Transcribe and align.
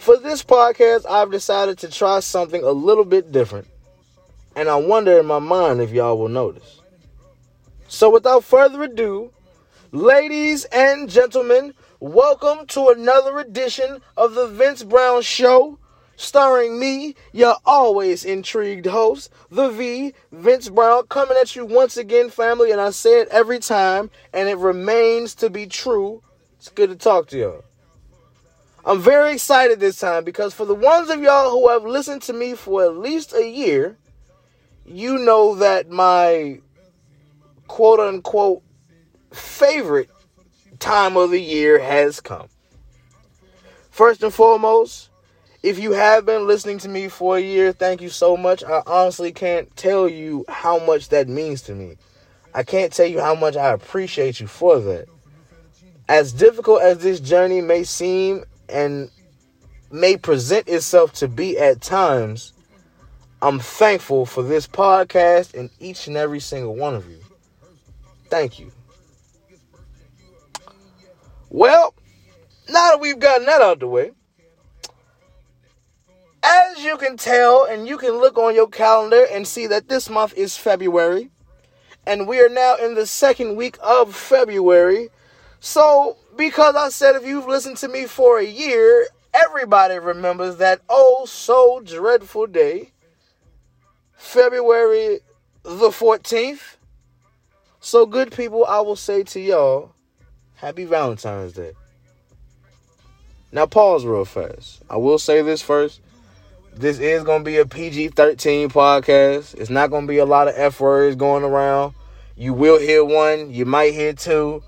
For 0.00 0.16
this 0.16 0.42
podcast, 0.42 1.04
I've 1.06 1.30
decided 1.30 1.76
to 1.80 1.88
try 1.90 2.20
something 2.20 2.64
a 2.64 2.70
little 2.70 3.04
bit 3.04 3.32
different. 3.32 3.68
And 4.56 4.66
I 4.70 4.76
wonder 4.76 5.20
in 5.20 5.26
my 5.26 5.40
mind 5.40 5.82
if 5.82 5.90
y'all 5.90 6.16
will 6.16 6.30
notice. 6.30 6.80
So 7.86 8.08
without 8.08 8.42
further 8.42 8.82
ado, 8.84 9.30
ladies 9.92 10.64
and 10.64 11.10
gentlemen, 11.10 11.74
welcome 12.00 12.66
to 12.68 12.88
another 12.88 13.40
edition 13.40 14.00
of 14.16 14.32
the 14.32 14.46
Vince 14.46 14.82
Brown 14.82 15.20
Show 15.20 15.78
starring 16.16 16.80
me, 16.80 17.14
your 17.34 17.56
always 17.66 18.24
intrigued 18.24 18.86
host, 18.86 19.30
the 19.50 19.68
V, 19.68 20.14
Vince 20.32 20.70
Brown, 20.70 21.08
coming 21.08 21.36
at 21.38 21.54
you 21.54 21.66
once 21.66 21.98
again, 21.98 22.30
family. 22.30 22.70
And 22.72 22.80
I 22.80 22.88
say 22.88 23.20
it 23.20 23.28
every 23.28 23.58
time, 23.58 24.08
and 24.32 24.48
it 24.48 24.56
remains 24.56 25.34
to 25.36 25.50
be 25.50 25.66
true. 25.66 26.22
It's 26.56 26.70
good 26.70 26.88
to 26.88 26.96
talk 26.96 27.26
to 27.28 27.38
y'all. 27.38 27.64
I'm 28.84 29.00
very 29.00 29.32
excited 29.32 29.78
this 29.78 29.98
time 29.98 30.24
because 30.24 30.54
for 30.54 30.64
the 30.64 30.74
ones 30.74 31.10
of 31.10 31.20
y'all 31.20 31.50
who 31.50 31.68
have 31.68 31.84
listened 31.84 32.22
to 32.22 32.32
me 32.32 32.54
for 32.54 32.84
at 32.84 32.96
least 32.96 33.34
a 33.34 33.46
year, 33.46 33.96
you 34.86 35.18
know 35.18 35.54
that 35.56 35.90
my 35.90 36.60
quote 37.68 38.00
unquote 38.00 38.62
favorite 39.32 40.10
time 40.78 41.16
of 41.16 41.30
the 41.30 41.40
year 41.40 41.78
has 41.78 42.20
come. 42.20 42.48
First 43.90 44.22
and 44.22 44.32
foremost, 44.32 45.10
if 45.62 45.78
you 45.78 45.92
have 45.92 46.24
been 46.24 46.46
listening 46.46 46.78
to 46.78 46.88
me 46.88 47.08
for 47.08 47.36
a 47.36 47.40
year, 47.40 47.72
thank 47.72 48.00
you 48.00 48.08
so 48.08 48.34
much. 48.34 48.64
I 48.64 48.82
honestly 48.86 49.30
can't 49.30 49.74
tell 49.76 50.08
you 50.08 50.46
how 50.48 50.78
much 50.84 51.10
that 51.10 51.28
means 51.28 51.60
to 51.62 51.74
me. 51.74 51.96
I 52.54 52.62
can't 52.62 52.92
tell 52.92 53.06
you 53.06 53.20
how 53.20 53.34
much 53.34 53.56
I 53.56 53.72
appreciate 53.72 54.40
you 54.40 54.46
for 54.46 54.80
that. 54.80 55.06
As 56.08 56.32
difficult 56.32 56.82
as 56.82 56.98
this 56.98 57.20
journey 57.20 57.60
may 57.60 57.84
seem 57.84 58.44
and 58.70 59.10
may 59.90 60.16
present 60.16 60.68
itself 60.68 61.12
to 61.14 61.28
be 61.28 61.58
at 61.58 61.80
times, 61.80 62.52
I'm 63.42 63.58
thankful 63.58 64.26
for 64.26 64.42
this 64.42 64.66
podcast 64.66 65.54
and 65.54 65.70
each 65.80 66.06
and 66.06 66.16
every 66.16 66.40
single 66.40 66.76
one 66.76 66.94
of 66.94 67.08
you. 67.08 67.18
Thank 68.28 68.58
you. 68.58 68.70
Well, 71.48 71.94
now 72.68 72.90
that 72.90 73.00
we've 73.00 73.18
gotten 73.18 73.46
that 73.46 73.60
out 73.60 73.74
of 73.74 73.80
the 73.80 73.88
way, 73.88 74.12
as 76.42 76.84
you 76.84 76.96
can 76.96 77.16
tell, 77.16 77.64
and 77.64 77.86
you 77.88 77.98
can 77.98 78.12
look 78.12 78.38
on 78.38 78.54
your 78.54 78.68
calendar 78.68 79.26
and 79.30 79.46
see 79.46 79.66
that 79.66 79.88
this 79.88 80.08
month 80.08 80.34
is 80.34 80.56
February, 80.56 81.30
and 82.06 82.26
we 82.26 82.40
are 82.40 82.48
now 82.48 82.76
in 82.76 82.94
the 82.94 83.06
second 83.06 83.56
week 83.56 83.76
of 83.82 84.14
February. 84.14 85.08
So, 85.60 86.16
because 86.40 86.74
I 86.74 86.88
said 86.88 87.16
if 87.16 87.26
you've 87.26 87.46
listened 87.46 87.76
to 87.78 87.88
me 87.88 88.06
for 88.06 88.38
a 88.38 88.46
year, 88.46 89.06
everybody 89.34 89.98
remembers 89.98 90.56
that 90.56 90.80
oh 90.88 91.26
so 91.26 91.82
dreadful 91.84 92.46
day, 92.46 92.92
February 94.14 95.20
the 95.64 95.90
14th. 95.90 96.76
So, 97.80 98.06
good 98.06 98.32
people, 98.32 98.64
I 98.64 98.80
will 98.80 98.96
say 98.96 99.22
to 99.22 99.40
y'all, 99.40 99.92
Happy 100.54 100.86
Valentine's 100.86 101.52
Day. 101.52 101.72
Now, 103.52 103.66
pause 103.66 104.06
real 104.06 104.24
fast. 104.24 104.82
I 104.88 104.96
will 104.96 105.18
say 105.18 105.42
this 105.42 105.60
first. 105.60 106.00
This 106.74 106.98
is 107.00 107.22
going 107.22 107.40
to 107.40 107.44
be 107.44 107.58
a 107.58 107.66
PG 107.66 108.08
13 108.08 108.70
podcast. 108.70 109.54
It's 109.56 109.68
not 109.68 109.90
going 109.90 110.06
to 110.06 110.10
be 110.10 110.18
a 110.18 110.26
lot 110.26 110.48
of 110.48 110.54
F 110.56 110.80
words 110.80 111.16
going 111.16 111.44
around. 111.44 111.92
You 112.34 112.54
will 112.54 112.78
hear 112.78 113.04
one, 113.04 113.52
you 113.52 113.66
might 113.66 113.92
hear 113.92 114.14
two. 114.14 114.62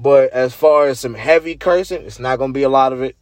But 0.00 0.30
as 0.30 0.54
far 0.54 0.86
as 0.86 0.98
some 0.98 1.12
heavy 1.12 1.56
cursing, 1.56 2.06
it's 2.06 2.18
not 2.18 2.38
going 2.38 2.52
to 2.52 2.58
be 2.58 2.62
a 2.62 2.70
lot 2.70 2.94
of 2.94 3.02
it. 3.02 3.16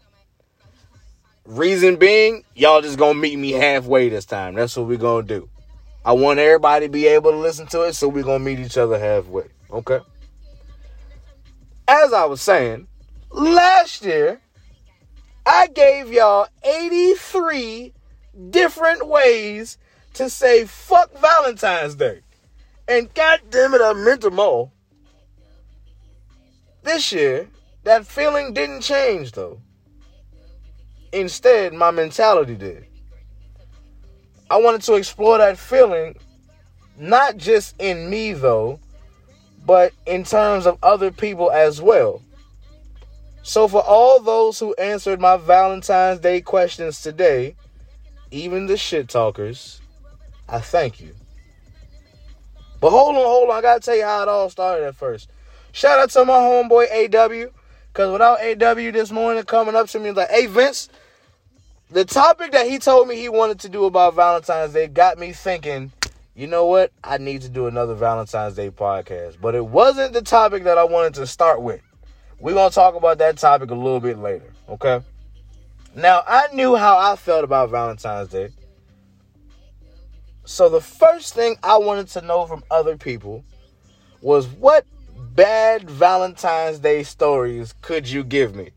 Reason 1.44 1.96
being, 1.96 2.44
y'all 2.54 2.82
just 2.82 2.98
going 2.98 3.16
to 3.16 3.20
meet 3.20 3.36
me 3.36 3.50
halfway 3.50 4.08
this 4.08 4.24
time. 4.24 4.54
That's 4.54 4.76
what 4.76 4.86
we're 4.86 4.96
going 4.96 5.26
to 5.26 5.40
do. 5.40 5.48
I 6.04 6.12
want 6.12 6.38
everybody 6.38 6.86
to 6.86 6.92
be 6.92 7.08
able 7.08 7.32
to 7.32 7.36
listen 7.36 7.66
to 7.68 7.82
it, 7.82 7.94
so 7.94 8.06
we're 8.08 8.22
going 8.22 8.38
to 8.38 8.44
meet 8.44 8.60
each 8.60 8.78
other 8.78 8.96
halfway. 8.96 9.48
Okay? 9.72 9.98
As 11.88 12.12
I 12.12 12.26
was 12.26 12.40
saying, 12.40 12.86
last 13.30 14.04
year, 14.04 14.40
I 15.44 15.66
gave 15.66 16.12
y'all 16.12 16.46
83 16.62 17.92
different 18.50 19.08
ways 19.08 19.78
to 20.14 20.30
say 20.30 20.64
fuck 20.64 21.18
Valentine's 21.18 21.96
Day. 21.96 22.20
And 22.86 23.12
god 23.14 23.40
damn 23.50 23.74
it, 23.74 23.80
I 23.80 23.94
meant 23.94 24.20
them 24.20 24.38
all. 24.38 24.72
This 26.88 27.12
year, 27.12 27.46
that 27.84 28.06
feeling 28.06 28.54
didn't 28.54 28.80
change 28.80 29.32
though. 29.32 29.60
Instead, 31.12 31.74
my 31.74 31.90
mentality 31.90 32.54
did. 32.54 32.86
I 34.50 34.56
wanted 34.56 34.80
to 34.84 34.94
explore 34.94 35.36
that 35.36 35.58
feeling, 35.58 36.16
not 36.96 37.36
just 37.36 37.78
in 37.78 38.08
me 38.08 38.32
though, 38.32 38.80
but 39.66 39.92
in 40.06 40.24
terms 40.24 40.64
of 40.64 40.78
other 40.82 41.10
people 41.10 41.50
as 41.50 41.82
well. 41.82 42.22
So, 43.42 43.68
for 43.68 43.82
all 43.82 44.18
those 44.20 44.58
who 44.58 44.72
answered 44.76 45.20
my 45.20 45.36
Valentine's 45.36 46.20
Day 46.20 46.40
questions 46.40 47.02
today, 47.02 47.54
even 48.30 48.64
the 48.64 48.78
shit 48.78 49.10
talkers, 49.10 49.82
I 50.48 50.60
thank 50.60 51.02
you. 51.02 51.14
But 52.80 52.92
hold 52.92 53.14
on, 53.14 53.22
hold 53.26 53.50
on. 53.50 53.58
I 53.58 53.60
gotta 53.60 53.80
tell 53.80 53.96
you 53.96 54.04
how 54.04 54.22
it 54.22 54.28
all 54.28 54.48
started 54.48 54.86
at 54.86 54.96
first. 54.96 55.28
Shout 55.78 56.00
out 56.00 56.10
to 56.10 56.24
my 56.24 56.32
homeboy 56.32 57.14
AW. 57.14 57.52
Cause 57.92 58.10
without 58.10 58.40
AW 58.40 58.90
this 58.90 59.12
morning 59.12 59.44
coming 59.44 59.76
up 59.76 59.86
to 59.90 60.00
me 60.00 60.10
like, 60.10 60.28
hey 60.28 60.46
Vince, 60.46 60.88
the 61.88 62.04
topic 62.04 62.50
that 62.50 62.66
he 62.66 62.80
told 62.80 63.06
me 63.06 63.14
he 63.14 63.28
wanted 63.28 63.60
to 63.60 63.68
do 63.68 63.84
about 63.84 64.16
Valentine's 64.16 64.72
Day 64.72 64.88
got 64.88 65.18
me 65.18 65.30
thinking, 65.30 65.92
you 66.34 66.48
know 66.48 66.66
what? 66.66 66.90
I 67.04 67.18
need 67.18 67.42
to 67.42 67.48
do 67.48 67.68
another 67.68 67.94
Valentine's 67.94 68.56
Day 68.56 68.72
podcast. 68.72 69.40
But 69.40 69.54
it 69.54 69.64
wasn't 69.64 70.14
the 70.14 70.22
topic 70.22 70.64
that 70.64 70.78
I 70.78 70.82
wanted 70.82 71.14
to 71.14 71.28
start 71.28 71.62
with. 71.62 71.80
We're 72.40 72.54
gonna 72.54 72.70
talk 72.70 72.96
about 72.96 73.18
that 73.18 73.38
topic 73.38 73.70
a 73.70 73.76
little 73.76 74.00
bit 74.00 74.18
later, 74.18 74.52
okay? 74.68 75.00
Now, 75.94 76.24
I 76.26 76.48
knew 76.52 76.74
how 76.74 76.98
I 76.98 77.14
felt 77.14 77.44
about 77.44 77.70
Valentine's 77.70 78.30
Day. 78.30 78.48
So, 80.44 80.68
the 80.68 80.80
first 80.80 81.34
thing 81.34 81.54
I 81.62 81.78
wanted 81.78 82.08
to 82.08 82.20
know 82.22 82.46
from 82.46 82.64
other 82.68 82.96
people 82.96 83.44
was 84.20 84.48
what 84.48 84.84
bad 85.38 85.88
Valentine's 85.88 86.80
Day 86.80 87.04
stories 87.04 87.72
could 87.80 88.08
you 88.08 88.24
give 88.24 88.56
me? 88.56 88.70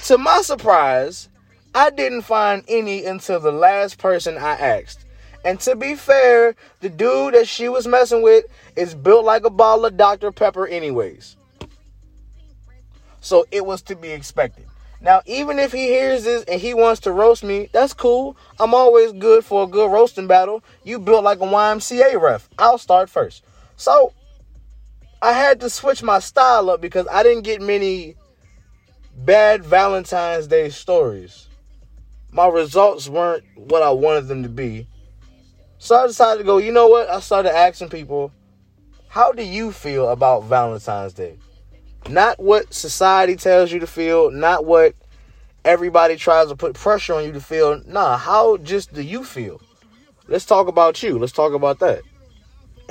To 0.00 0.18
my 0.18 0.42
surprise, 0.42 1.30
I 1.74 1.88
didn't 1.88 2.20
find 2.20 2.62
any 2.68 3.06
until 3.06 3.40
the 3.40 3.50
last 3.50 3.96
person 3.96 4.36
I 4.36 4.52
asked. 4.52 5.06
And 5.42 5.58
to 5.60 5.74
be 5.74 5.94
fair, 5.94 6.54
the 6.80 6.90
dude 6.90 7.32
that 7.32 7.48
she 7.48 7.70
was 7.70 7.88
messing 7.88 8.20
with 8.20 8.44
is 8.76 8.94
built 8.94 9.24
like 9.24 9.46
a 9.46 9.50
bottle 9.50 9.86
of 9.86 9.96
Dr. 9.96 10.32
Pepper, 10.32 10.66
anyways. 10.66 11.38
So 13.20 13.46
it 13.50 13.64
was 13.64 13.80
to 13.82 13.96
be 13.96 14.10
expected. 14.10 14.66
Now, 15.00 15.22
even 15.24 15.58
if 15.58 15.72
he 15.72 15.86
hears 15.86 16.24
this 16.24 16.44
and 16.44 16.60
he 16.60 16.74
wants 16.74 17.00
to 17.00 17.10
roast 17.10 17.42
me, 17.42 17.70
that's 17.72 17.94
cool. 17.94 18.36
I'm 18.60 18.74
always 18.74 19.12
good 19.12 19.46
for 19.46 19.64
a 19.64 19.66
good 19.66 19.90
roasting 19.90 20.26
battle. 20.26 20.62
You 20.84 20.98
built 20.98 21.24
like 21.24 21.38
a 21.38 21.46
YMCA 21.46 22.20
ref. 22.20 22.50
I'll 22.58 22.76
start 22.76 23.08
first. 23.08 23.42
So, 23.76 24.12
I 25.22 25.32
had 25.32 25.60
to 25.60 25.70
switch 25.70 26.02
my 26.02 26.18
style 26.18 26.68
up 26.68 26.80
because 26.80 27.06
I 27.08 27.22
didn't 27.22 27.44
get 27.44 27.62
many 27.62 28.16
bad 29.16 29.64
Valentine's 29.64 30.48
Day 30.48 30.68
stories. 30.68 31.48
My 32.32 32.48
results 32.48 33.08
weren't 33.08 33.44
what 33.54 33.84
I 33.84 33.90
wanted 33.90 34.26
them 34.26 34.42
to 34.42 34.48
be. 34.48 34.88
So 35.78 35.94
I 35.94 36.08
decided 36.08 36.38
to 36.38 36.44
go, 36.44 36.58
you 36.58 36.72
know 36.72 36.88
what? 36.88 37.08
I 37.08 37.20
started 37.20 37.54
asking 37.54 37.90
people, 37.90 38.32
how 39.06 39.30
do 39.30 39.44
you 39.44 39.70
feel 39.70 40.08
about 40.08 40.42
Valentine's 40.44 41.12
Day? 41.12 41.38
Not 42.08 42.40
what 42.40 42.74
society 42.74 43.36
tells 43.36 43.70
you 43.70 43.78
to 43.78 43.86
feel, 43.86 44.32
not 44.32 44.64
what 44.64 44.96
everybody 45.64 46.16
tries 46.16 46.48
to 46.48 46.56
put 46.56 46.74
pressure 46.74 47.14
on 47.14 47.24
you 47.24 47.30
to 47.30 47.40
feel. 47.40 47.80
Nah, 47.86 48.16
how 48.16 48.56
just 48.56 48.92
do 48.92 49.02
you 49.02 49.22
feel? 49.22 49.60
Let's 50.26 50.46
talk 50.46 50.66
about 50.66 51.00
you. 51.00 51.16
Let's 51.16 51.32
talk 51.32 51.52
about 51.52 51.78
that. 51.78 52.02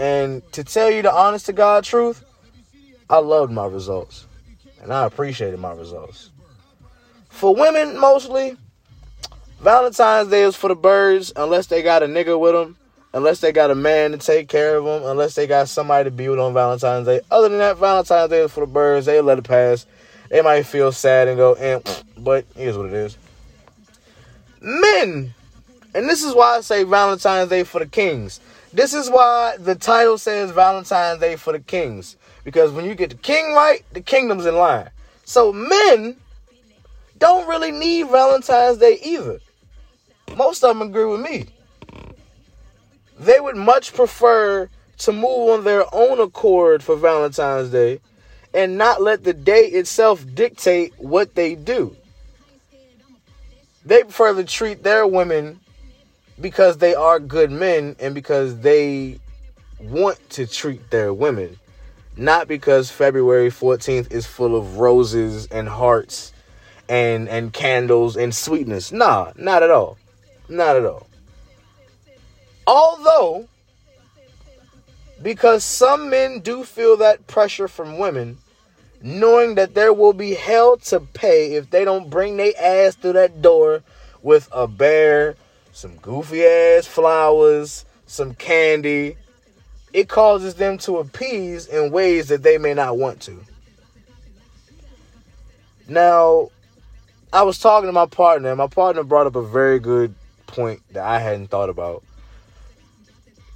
And 0.01 0.41
to 0.53 0.63
tell 0.63 0.89
you 0.89 1.03
the 1.03 1.13
honest 1.13 1.45
to 1.45 1.53
God 1.53 1.83
truth, 1.83 2.25
I 3.07 3.19
loved 3.19 3.51
my 3.51 3.67
results. 3.67 4.25
And 4.81 4.91
I 4.91 5.05
appreciated 5.05 5.59
my 5.59 5.73
results. 5.73 6.31
For 7.29 7.53
women, 7.53 7.99
mostly, 7.99 8.57
Valentine's 9.59 10.29
Day 10.29 10.41
is 10.41 10.55
for 10.55 10.69
the 10.69 10.75
birds 10.75 11.31
unless 11.35 11.67
they 11.67 11.83
got 11.83 12.01
a 12.01 12.07
nigga 12.07 12.39
with 12.39 12.53
them, 12.53 12.77
unless 13.13 13.41
they 13.41 13.51
got 13.51 13.69
a 13.69 13.75
man 13.75 14.13
to 14.13 14.17
take 14.17 14.47
care 14.47 14.77
of 14.77 14.85
them, 14.85 15.03
unless 15.05 15.35
they 15.35 15.45
got 15.45 15.69
somebody 15.69 16.05
to 16.05 16.11
be 16.11 16.27
with 16.29 16.39
on 16.39 16.55
Valentine's 16.55 17.05
Day. 17.05 17.21
Other 17.29 17.49
than 17.49 17.59
that, 17.59 17.77
Valentine's 17.77 18.31
Day 18.31 18.41
is 18.41 18.51
for 18.51 18.61
the 18.61 18.71
birds. 18.71 19.05
They 19.05 19.21
let 19.21 19.37
it 19.37 19.43
pass. 19.43 19.85
They 20.31 20.41
might 20.41 20.63
feel 20.63 20.91
sad 20.91 21.27
and 21.27 21.37
go, 21.37 21.53
eh, 21.53 21.79
but 22.17 22.45
here's 22.55 22.75
what 22.75 22.87
it 22.87 22.93
is. 22.93 23.17
Men, 24.61 25.35
and 25.93 26.09
this 26.09 26.23
is 26.23 26.33
why 26.33 26.57
I 26.57 26.61
say 26.61 26.85
Valentine's 26.85 27.51
Day 27.51 27.63
for 27.63 27.77
the 27.77 27.85
kings. 27.85 28.39
This 28.73 28.93
is 28.93 29.09
why 29.09 29.57
the 29.59 29.75
title 29.75 30.17
says 30.17 30.51
Valentine's 30.51 31.19
Day 31.19 31.35
for 31.35 31.51
the 31.51 31.59
kings. 31.59 32.15
Because 32.43 32.71
when 32.71 32.85
you 32.85 32.95
get 32.95 33.09
the 33.09 33.17
king 33.17 33.53
right, 33.53 33.83
the 33.91 34.01
kingdom's 34.01 34.45
in 34.45 34.55
line. 34.55 34.89
So, 35.25 35.51
men, 35.51 36.15
don't 37.17 37.47
really 37.47 37.71
need 37.71 38.07
Valentine's 38.09 38.77
Day 38.77 38.97
either. 39.03 39.39
Most 40.35 40.63
of 40.63 40.77
them 40.77 40.87
agree 40.87 41.05
with 41.05 41.21
me. 41.21 41.47
They 43.19 43.39
would 43.39 43.57
much 43.57 43.93
prefer 43.93 44.69
to 44.99 45.11
move 45.11 45.49
on 45.49 45.63
their 45.63 45.85
own 45.93 46.19
accord 46.19 46.81
for 46.81 46.95
Valentine's 46.95 47.69
Day 47.69 47.99
and 48.53 48.77
not 48.77 49.01
let 49.01 49.23
the 49.23 49.33
day 49.33 49.65
itself 49.65 50.25
dictate 50.33 50.93
what 50.97 51.35
they 51.35 51.55
do. 51.55 51.95
They 53.85 54.03
prefer 54.03 54.33
to 54.33 54.43
treat 54.43 54.83
their 54.83 55.07
women 55.07 55.60
because 56.41 56.77
they 56.77 56.95
are 56.95 57.19
good 57.19 57.51
men 57.51 57.95
and 57.99 58.13
because 58.13 58.59
they 58.59 59.19
want 59.79 60.17
to 60.31 60.45
treat 60.47 60.89
their 60.89 61.13
women, 61.13 61.57
not 62.17 62.47
because 62.47 62.89
February 62.89 63.49
14th 63.49 64.11
is 64.11 64.25
full 64.25 64.55
of 64.55 64.77
roses 64.77 65.47
and 65.47 65.69
hearts 65.69 66.33
and 66.89 67.29
and 67.29 67.53
candles 67.53 68.17
and 68.17 68.35
sweetness. 68.35 68.91
Nah, 68.91 69.31
not 69.37 69.63
at 69.63 69.71
all. 69.71 69.97
Not 70.49 70.75
at 70.75 70.85
all. 70.85 71.07
Although 72.67 73.47
because 75.21 75.63
some 75.63 76.09
men 76.09 76.39
do 76.39 76.63
feel 76.63 76.97
that 76.97 77.27
pressure 77.27 77.67
from 77.67 77.97
women, 77.97 78.37
knowing 79.01 79.55
that 79.55 79.73
there 79.73 79.93
will 79.93 80.13
be 80.13 80.33
hell 80.33 80.77
to 80.77 80.99
pay 80.99 81.53
if 81.53 81.69
they 81.69 81.85
don't 81.85 82.09
bring 82.09 82.37
their 82.37 82.53
ass 82.59 82.95
through 82.95 83.13
that 83.13 83.41
door 83.41 83.83
with 84.21 84.49
a 84.51 84.67
bear, 84.67 85.35
some 85.71 85.95
goofy 85.97 86.43
ass 86.43 86.85
flowers, 86.85 87.85
some 88.05 88.33
candy. 88.33 89.17
It 89.93 90.07
causes 90.09 90.55
them 90.55 90.77
to 90.79 90.97
appease 90.97 91.67
in 91.67 91.91
ways 91.91 92.29
that 92.29 92.43
they 92.43 92.57
may 92.57 92.73
not 92.73 92.97
want 92.97 93.21
to. 93.21 93.39
Now, 95.87 96.49
I 97.33 97.43
was 97.43 97.59
talking 97.59 97.87
to 97.87 97.93
my 97.93 98.05
partner, 98.05 98.49
and 98.49 98.57
my 98.57 98.67
partner 98.67 99.03
brought 99.03 99.27
up 99.27 99.35
a 99.35 99.41
very 99.41 99.79
good 99.79 100.15
point 100.47 100.81
that 100.91 101.03
I 101.03 101.19
hadn't 101.19 101.47
thought 101.47 101.69
about. 101.69 102.03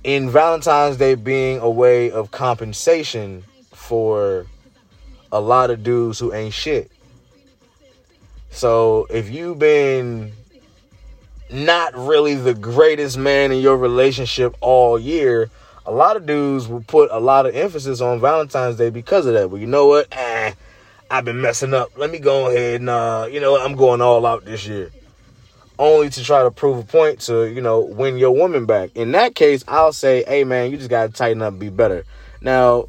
In 0.04 0.30
Valentine's 0.30 0.98
Day 0.98 1.16
being 1.16 1.60
a 1.60 1.70
way 1.70 2.12
of 2.12 2.32
compensation 2.32 3.44
for 3.74 4.46
a 5.32 5.40
lot 5.40 5.70
of 5.70 5.84
dudes 5.84 6.20
who 6.20 6.34
ain't 6.34 6.54
shit. 6.54 6.92
So 8.52 9.08
if 9.10 9.30
you've 9.30 9.60
been 9.60 10.32
not 11.52 11.96
really 11.96 12.36
the 12.36 12.54
greatest 12.54 13.18
man 13.18 13.52
in 13.52 13.62
your 13.62 13.78
relationship 13.78 14.56
all 14.62 14.98
year, 14.98 15.50
a 15.86 15.92
lot 15.92 16.16
of 16.16 16.26
dudes 16.26 16.68
will 16.68 16.84
put 16.84 17.10
a 17.12 17.20
lot 17.20 17.46
of 17.46 17.56
emphasis 17.56 18.02
on 18.02 18.20
Valentine's 18.20 18.78
Day 18.78 18.90
because 18.90 19.26
of 19.26 19.34
that. 19.34 19.50
But 19.50 19.58
you 19.58 19.68
know 19.68 19.86
what? 19.88 20.08
Eh, 20.12 20.54
I've 21.12 21.26
been 21.26 21.42
messing 21.42 21.74
up. 21.74 21.92
Let 21.98 22.10
me 22.10 22.18
go 22.20 22.50
ahead 22.50 22.82
and, 22.82 22.90
uh, 22.90 23.28
you 23.32 23.40
know? 23.40 23.64
I'm 23.64 23.76
going 23.76 24.02
all 24.02 24.26
out 24.26 24.46
this 24.46 24.66
year. 24.66 24.92
Only 25.78 26.10
to 26.10 26.24
try 26.24 26.42
to 26.42 26.52
prove 26.52 26.80
a 26.80 26.84
point 26.84 27.20
to, 27.22 27.46
you 27.46 27.62
know, 27.62 27.82
win 27.82 28.18
your 28.18 28.32
woman 28.32 28.66
back. 28.66 28.92
In 28.96 29.12
that 29.12 29.36
case, 29.36 29.64
I'll 29.68 29.94
say, 29.94 30.24
hey, 30.28 30.44
man, 30.44 30.72
you 30.72 30.78
just 30.78 30.90
got 30.90 31.08
to 31.08 31.14
tighten 31.14 31.42
up 31.42 31.60
be 31.60 31.70
better. 31.70 32.06
Now, 32.42 32.88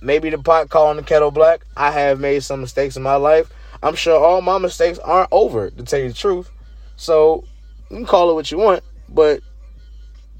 maybe 0.00 0.30
the 0.30 0.38
pot 0.38 0.70
calling 0.70 0.96
the 0.96 1.02
kettle 1.02 1.30
black. 1.30 1.60
I 1.76 1.90
have 1.90 2.20
made 2.20 2.42
some 2.44 2.60
mistakes 2.60 2.96
in 2.96 3.02
my 3.02 3.16
life. 3.16 3.52
I'm 3.82 3.94
sure 3.94 4.18
all 4.18 4.40
my 4.40 4.58
mistakes 4.58 4.98
aren't 5.00 5.28
over, 5.32 5.70
to 5.70 5.82
tell 5.82 6.00
you 6.00 6.08
the 6.08 6.14
truth. 6.14 6.50
So 6.96 7.44
you 7.90 7.96
can 7.96 8.06
call 8.06 8.30
it 8.30 8.34
what 8.34 8.50
you 8.50 8.58
want, 8.58 8.82
but 9.08 9.40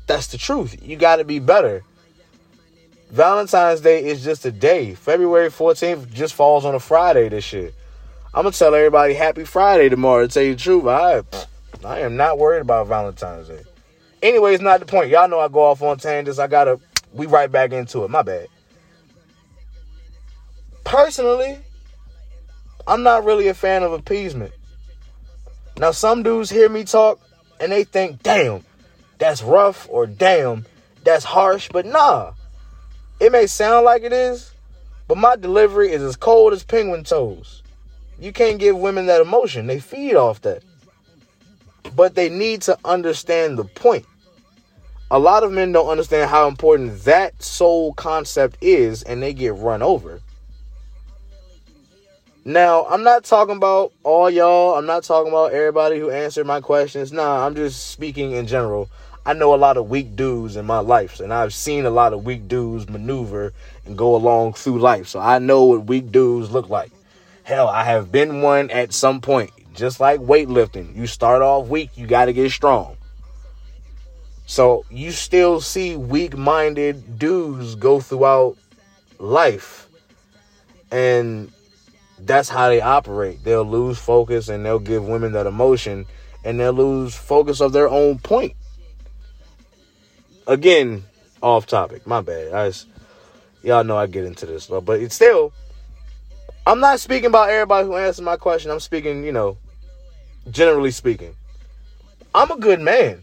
that's 0.07 0.29
the 0.29 0.39
truth. 0.39 0.77
You 0.83 0.97
got 0.97 1.17
to 1.17 1.25
be 1.25 1.39
better. 1.39 1.83
Valentine's 3.11 3.81
Day 3.81 4.05
is 4.05 4.23
just 4.23 4.45
a 4.45 4.53
day. 4.53 4.95
February 4.95 5.49
14th 5.49 6.13
just 6.13 6.35
falls 6.35 6.65
on 6.65 6.75
a 6.75 6.81
Friday 6.81 7.29
this 7.29 7.53
year. 7.53 7.73
I'm 8.35 8.43
going 8.43 8.53
to 8.53 8.59
tell 8.59 8.75
everybody 8.75 9.15
happy 9.15 9.45
Friday 9.45 9.89
tomorrow 9.89 10.27
to 10.27 10.33
tell 10.33 10.43
you 10.43 10.55
the 10.55 10.61
truth. 10.61 10.87
I, 10.87 11.23
I 11.85 12.01
am 12.01 12.17
not 12.17 12.39
worried 12.39 12.61
about 12.61 12.87
Valentine's 12.87 13.49
Day. 13.49 13.63
Anyway, 14.23 14.53
it's 14.53 14.63
not 14.63 14.81
the 14.81 14.87
point. 14.87 15.09
Y'all 15.09 15.29
know 15.29 15.41
I 15.41 15.49
go 15.49 15.63
off 15.63 15.81
on 15.81 15.97
tangents. 15.97 16.39
I 16.39 16.49
got 16.49 16.65
to, 16.65 16.81
we 17.13 17.27
right 17.27 17.51
back 17.51 17.73
into 17.73 18.05
it. 18.05 18.11
My 18.11 18.23
bad. 18.23 18.49
Personally, 20.85 21.59
I'm 22.87 23.03
not 23.03 23.25
really 23.25 23.49
a 23.49 23.55
fan 23.55 23.83
of 23.83 23.93
appeasement. 23.93 24.53
Now, 25.79 25.93
some 25.93 26.23
dudes 26.23 26.51
hear 26.51 26.69
me 26.69 26.85
talk 26.85 27.21
and 27.61 27.73
they 27.73 27.85
think, 27.85 28.23
damn, 28.23 28.65
that's 29.19 29.43
rough 29.43 29.87
or 29.91 30.07
damn, 30.07 30.67
that's 31.05 31.25
harsh. 31.25 31.69
But 31.73 31.87
nah, 31.87 32.33
it 33.21 33.33
may 33.33 33.47
sound 33.47 33.85
like 33.85 34.03
it 34.03 34.13
is, 34.13 34.53
but 35.07 35.19
my 35.19 35.37
delivery 35.37 35.91
is 35.93 36.03
as 36.03 36.17
cold 36.17 36.53
as 36.53 36.65
penguin 36.65 37.05
toes. 37.05 37.63
You 38.19 38.33
can't 38.33 38.59
give 38.59 38.77
women 38.77 39.07
that 39.07 39.21
emotion, 39.21 39.67
they 39.67 39.81
feed 39.81 40.15
off 40.15 40.41
that. 40.43 40.63
But 41.95 42.15
they 42.15 42.29
need 42.29 42.63
to 42.63 42.79
understand 42.85 43.59
the 43.59 43.65
point. 43.65 44.07
A 45.11 45.19
lot 45.19 45.43
of 45.43 45.53
men 45.53 45.73
don't 45.73 45.89
understand 45.89 46.29
how 46.29 46.49
important 46.49 47.05
that 47.05 47.43
soul 47.43 47.95
concept 47.95 48.59
is, 48.61 49.03
and 49.03 49.23
they 49.23 49.33
get 49.33 49.55
run 49.55 49.83
over. 49.83 50.21
Now, 52.49 52.87
I'm 52.87 53.03
not 53.03 53.25
talking 53.25 53.57
about 53.57 53.93
all 54.05 54.31
y'all. 54.31 54.77
I'm 54.77 54.87
not 54.87 55.05
talking 55.05 55.31
about 55.31 55.53
everybody 55.53 55.99
who 55.99 56.11
answered 56.11 56.47
my 56.47 56.63
questions. 56.63 57.13
Nah, 57.13 57.45
I'm 57.45 57.55
just 57.55 57.91
speaking 57.91 58.33
in 58.33 58.47
general. 58.47 58.89
I 59.27 59.35
know 59.35 59.55
a 59.55 59.57
lot 59.57 59.77
of 59.77 59.91
weak 59.91 60.17
dudes 60.17 60.57
in 60.57 60.65
my 60.65 60.79
life, 60.79 61.21
and 61.21 61.31
I've 61.31 61.53
seen 61.53 61.85
a 61.85 61.91
lot 61.91 62.15
of 62.15 62.25
weak 62.25 62.49
dudes 62.49 62.89
maneuver 62.89 63.53
and 63.85 63.99
go 63.99 64.17
along 64.17 64.55
through 64.55 64.79
life. 64.79 65.09
So 65.09 65.21
I 65.21 65.41
know 65.41 65.65
what 65.65 65.85
weak 65.85 66.11
dudes 66.11 66.51
look 66.51 66.71
like. 66.71 66.91
Hell, 67.43 67.69
I 67.69 67.85
have 67.85 68.11
been 68.11 68.41
one 68.41 68.71
at 68.71 68.95
some 68.95 69.21
point. 69.21 69.51
Just 69.75 70.01
like 70.01 70.19
weightlifting, 70.21 70.97
you 70.97 71.07
start 71.07 71.43
off 71.43 71.69
weak, 71.69 71.91
you 71.99 72.07
got 72.07 72.25
to 72.25 72.33
get 72.33 72.51
strong. 72.51 72.97
So 74.47 74.87
you 74.91 75.11
still 75.11 75.61
see 75.61 75.99
weak 75.99 76.35
minded 76.35 77.19
dudes 77.19 77.75
go 77.75 78.01
throughout 78.01 78.57
life. 79.19 79.87
And 80.91 81.53
that's 82.21 82.49
how 82.49 82.69
they 82.69 82.81
operate. 82.81 83.43
They'll 83.45 83.65
lose 83.65 83.99
focus 83.99 84.49
and 84.49 84.65
they'll 84.65 84.79
give 84.79 85.07
women 85.07 85.33
that 85.33 85.47
emotion 85.47 86.07
and 86.45 86.59
they'll 86.59 86.73
lose 86.73 87.15
focus 87.15 87.61
of 87.61 87.73
their 87.73 87.89
own 87.89 88.19
point. 88.19 88.55
Again, 90.47 91.05
off 91.43 91.67
topic. 91.67 92.07
My 92.07 92.21
bad. 92.21 92.53
I 92.53 92.69
just, 92.69 92.87
y'all 93.63 93.85
know 93.85 93.97
I 93.97 94.07
get 94.07 94.25
into 94.25 94.47
this, 94.47 94.67
but 94.67 95.01
it's 95.01 95.15
still. 95.15 95.53
I'm 96.67 96.81
not 96.81 97.01
speaking 97.01 97.27
about 97.27 97.51
everybody 97.51 97.87
who 97.87 97.97
answered 97.97 98.25
my 98.25 98.37
question. 98.37 98.71
I'm 98.71 98.81
speaking, 98.81 99.25
you 99.25 99.33
know, 99.33 99.57
generally 100.51 100.91
speaking. 100.91 101.35
I'm 102.35 102.51
a 102.51 102.59
good 102.59 102.81
man 102.81 103.23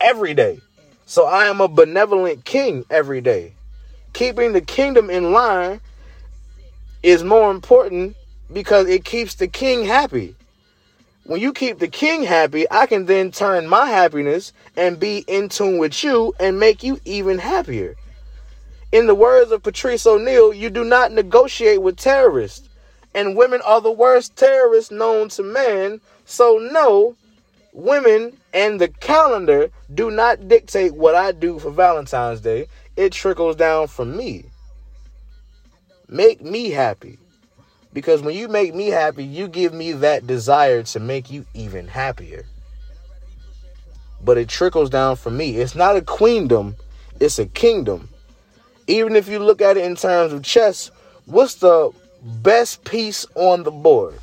every 0.00 0.34
day. 0.34 0.60
So 1.06 1.26
I 1.26 1.46
am 1.46 1.60
a 1.60 1.68
benevolent 1.68 2.44
king 2.44 2.84
every 2.88 3.20
day. 3.20 3.52
Keeping 4.14 4.52
the 4.52 4.60
kingdom 4.60 5.10
in 5.10 5.32
line 5.32 5.80
is 7.04 7.22
more 7.22 7.50
important 7.50 8.16
because 8.50 8.88
it 8.88 9.04
keeps 9.04 9.34
the 9.34 9.46
king 9.46 9.84
happy. 9.84 10.34
When 11.24 11.38
you 11.38 11.52
keep 11.52 11.78
the 11.78 11.88
king 11.88 12.22
happy, 12.22 12.66
I 12.70 12.86
can 12.86 13.04
then 13.04 13.30
turn 13.30 13.68
my 13.68 13.86
happiness 13.86 14.54
and 14.74 14.98
be 14.98 15.18
in 15.26 15.50
tune 15.50 15.76
with 15.76 16.02
you 16.02 16.34
and 16.40 16.58
make 16.58 16.82
you 16.82 16.98
even 17.04 17.38
happier. 17.38 17.94
In 18.90 19.06
the 19.06 19.14
words 19.14 19.52
of 19.52 19.62
Patrice 19.62 20.06
O'Neal, 20.06 20.54
you 20.54 20.70
do 20.70 20.82
not 20.82 21.12
negotiate 21.12 21.82
with 21.82 21.98
terrorists. 21.98 22.70
And 23.14 23.36
women 23.36 23.60
are 23.66 23.82
the 23.82 23.92
worst 23.92 24.34
terrorists 24.36 24.90
known 24.90 25.28
to 25.30 25.42
man. 25.42 26.00
So, 26.24 26.58
no, 26.72 27.16
women 27.74 28.38
and 28.54 28.80
the 28.80 28.88
calendar 28.88 29.70
do 29.92 30.10
not 30.10 30.48
dictate 30.48 30.94
what 30.94 31.14
I 31.14 31.32
do 31.32 31.58
for 31.58 31.70
Valentine's 31.70 32.40
Day. 32.40 32.66
It 32.96 33.12
trickles 33.12 33.56
down 33.56 33.88
from 33.88 34.16
me. 34.16 34.46
Make 36.08 36.42
me 36.42 36.70
happy. 36.70 37.18
Because 37.92 38.22
when 38.22 38.34
you 38.34 38.48
make 38.48 38.74
me 38.74 38.88
happy, 38.88 39.24
you 39.24 39.46
give 39.46 39.72
me 39.72 39.92
that 39.92 40.26
desire 40.26 40.82
to 40.82 41.00
make 41.00 41.30
you 41.30 41.46
even 41.54 41.86
happier. 41.86 42.44
But 44.22 44.36
it 44.36 44.48
trickles 44.48 44.90
down 44.90 45.16
from 45.16 45.36
me. 45.36 45.56
It's 45.58 45.74
not 45.74 45.96
a 45.96 46.02
queendom, 46.02 46.76
it's 47.20 47.38
a 47.38 47.46
kingdom. 47.46 48.08
Even 48.86 49.16
if 49.16 49.28
you 49.28 49.38
look 49.38 49.62
at 49.62 49.76
it 49.76 49.84
in 49.84 49.96
terms 49.96 50.32
of 50.32 50.42
chess, 50.42 50.90
what's 51.26 51.54
the 51.54 51.92
best 52.22 52.84
piece 52.84 53.26
on 53.34 53.62
the 53.62 53.70
board? 53.70 54.18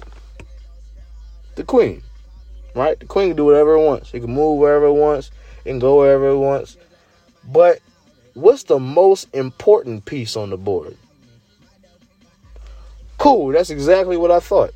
The 1.56 1.64
queen. 1.64 2.04
Right? 2.76 3.00
The 3.00 3.06
queen 3.06 3.30
can 3.30 3.38
do 3.38 3.46
whatever 3.46 3.74
it 3.74 3.86
wants. 3.86 4.14
It 4.14 4.20
can 4.20 4.34
move 4.34 4.60
wherever 4.60 4.86
it 4.86 4.94
wants 4.94 5.32
and 5.66 5.80
go 5.80 6.00
wherever 6.00 6.30
it 6.30 6.38
wants. 6.38 6.78
But 7.44 7.80
what's 8.34 8.64
the 8.64 8.80
most 8.80 9.34
important 9.34 10.06
piece 10.06 10.36
on 10.36 10.50
the 10.50 10.58
board? 10.58 10.98
Cool, 13.22 13.52
that's 13.52 13.70
exactly 13.70 14.18
what 14.18 14.32
I 14.32 14.40
thought. 14.40 14.74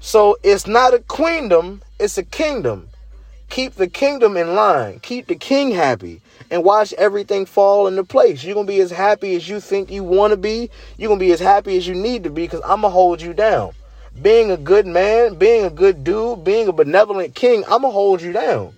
So 0.00 0.38
it's 0.42 0.66
not 0.66 0.94
a 0.94 1.00
queendom, 1.00 1.82
it's 2.00 2.16
a 2.16 2.22
kingdom. 2.22 2.88
Keep 3.50 3.74
the 3.74 3.86
kingdom 3.86 4.38
in 4.38 4.54
line, 4.54 4.98
keep 5.00 5.26
the 5.26 5.34
king 5.34 5.72
happy, 5.72 6.22
and 6.50 6.64
watch 6.64 6.94
everything 6.94 7.44
fall 7.44 7.86
into 7.86 8.02
place. 8.02 8.42
You're 8.42 8.54
gonna 8.54 8.66
be 8.66 8.80
as 8.80 8.90
happy 8.90 9.36
as 9.36 9.46
you 9.46 9.60
think 9.60 9.90
you 9.90 10.04
wanna 10.04 10.38
be, 10.38 10.70
you're 10.96 11.10
gonna 11.10 11.20
be 11.20 11.32
as 11.32 11.40
happy 11.40 11.76
as 11.76 11.86
you 11.86 11.94
need 11.94 12.24
to 12.24 12.30
be, 12.30 12.44
because 12.44 12.62
I'm 12.62 12.80
gonna 12.80 12.88
hold 12.88 13.20
you 13.20 13.34
down. 13.34 13.72
being 14.20 14.50
a 14.50 14.56
good 14.56 14.86
man, 14.86 15.36
being 15.36 15.64
a 15.64 15.70
good 15.70 16.04
dude, 16.04 16.44
being 16.44 16.68
a 16.68 16.72
benevolent 16.72 17.34
king, 17.34 17.64
I'm 17.64 17.80
going 17.80 17.82
to 17.82 17.90
hold 17.90 18.20
you 18.20 18.32
down. 18.32 18.74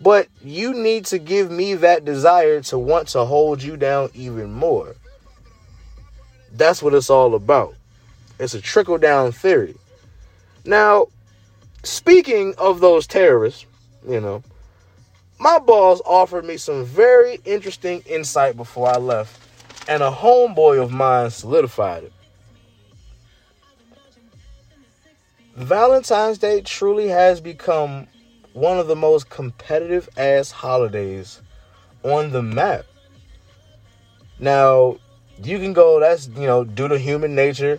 But 0.00 0.26
you 0.42 0.74
need 0.74 1.04
to 1.06 1.18
give 1.18 1.50
me 1.50 1.74
that 1.74 2.04
desire 2.04 2.60
to 2.62 2.78
want 2.78 3.08
to 3.08 3.24
hold 3.24 3.62
you 3.62 3.76
down 3.76 4.10
even 4.14 4.52
more. 4.52 4.96
That's 6.52 6.82
what 6.82 6.94
it's 6.94 7.08
all 7.08 7.34
about. 7.36 7.76
It's 8.42 8.54
a 8.54 8.60
trickle 8.60 8.98
down 8.98 9.30
theory. 9.30 9.76
Now, 10.64 11.06
speaking 11.84 12.54
of 12.58 12.80
those 12.80 13.06
terrorists, 13.06 13.66
you 14.08 14.20
know, 14.20 14.42
my 15.38 15.60
boss 15.60 16.00
offered 16.04 16.44
me 16.44 16.56
some 16.56 16.84
very 16.84 17.38
interesting 17.44 18.02
insight 18.04 18.56
before 18.56 18.88
I 18.88 18.96
left, 18.96 19.40
and 19.86 20.02
a 20.02 20.10
homeboy 20.10 20.82
of 20.82 20.90
mine 20.90 21.30
solidified 21.30 22.02
it. 22.02 22.12
Valentine's 25.54 26.38
Day 26.38 26.62
truly 26.62 27.06
has 27.08 27.40
become 27.40 28.08
one 28.54 28.76
of 28.76 28.88
the 28.88 28.96
most 28.96 29.30
competitive 29.30 30.08
ass 30.16 30.50
holidays 30.50 31.40
on 32.02 32.32
the 32.32 32.42
map. 32.42 32.86
Now, 34.40 34.96
you 35.40 35.60
can 35.60 35.72
go, 35.72 36.00
that's, 36.00 36.26
you 36.26 36.48
know, 36.48 36.64
due 36.64 36.88
to 36.88 36.98
human 36.98 37.36
nature. 37.36 37.78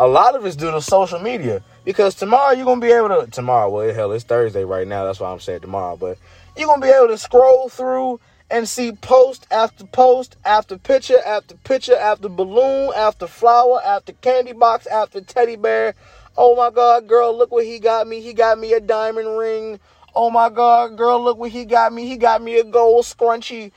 A 0.00 0.08
lot 0.08 0.34
of 0.34 0.46
it's 0.46 0.56
due 0.56 0.70
to 0.70 0.80
social 0.80 1.20
media. 1.20 1.62
Because 1.84 2.14
tomorrow 2.14 2.54
you're 2.54 2.64
to 2.80 2.86
be 2.86 2.90
able 2.90 3.08
to, 3.08 3.30
tomorrow, 3.30 3.68
well, 3.68 3.94
hell, 3.94 4.12
it's 4.12 4.24
Thursday 4.24 4.64
right 4.64 4.88
now. 4.88 5.04
That's 5.04 5.20
why 5.20 5.30
I'm 5.30 5.40
saying 5.40 5.60
tomorrow. 5.60 5.94
But 5.94 6.16
you're 6.56 6.74
to 6.74 6.80
be 6.80 6.88
able 6.88 7.08
to 7.08 7.18
scroll 7.18 7.68
through 7.68 8.18
and 8.50 8.66
see 8.66 8.92
post 8.92 9.46
after 9.50 9.84
post 9.84 10.38
after 10.42 10.78
picture 10.78 11.18
after 11.26 11.54
picture 11.56 11.96
after 11.96 12.30
balloon 12.30 12.92
after 12.96 13.26
flower 13.26 13.82
after 13.84 14.14
candy 14.14 14.54
box 14.54 14.86
after 14.86 15.20
teddy 15.20 15.56
bear. 15.56 15.94
Oh 16.34 16.56
my 16.56 16.70
God, 16.70 17.06
girl, 17.06 17.36
look 17.36 17.52
what 17.52 17.66
he 17.66 17.78
got 17.78 18.08
me. 18.08 18.22
He 18.22 18.32
got 18.32 18.58
me 18.58 18.72
a 18.72 18.80
diamond 18.80 19.36
ring. 19.36 19.80
Oh 20.14 20.30
my 20.30 20.48
God, 20.48 20.96
girl, 20.96 21.22
look 21.22 21.36
what 21.36 21.50
he 21.50 21.66
got 21.66 21.92
me. 21.92 22.06
He 22.06 22.16
got 22.16 22.42
me 22.42 22.58
a 22.58 22.64
gold 22.64 23.04
scrunchie. 23.04 23.70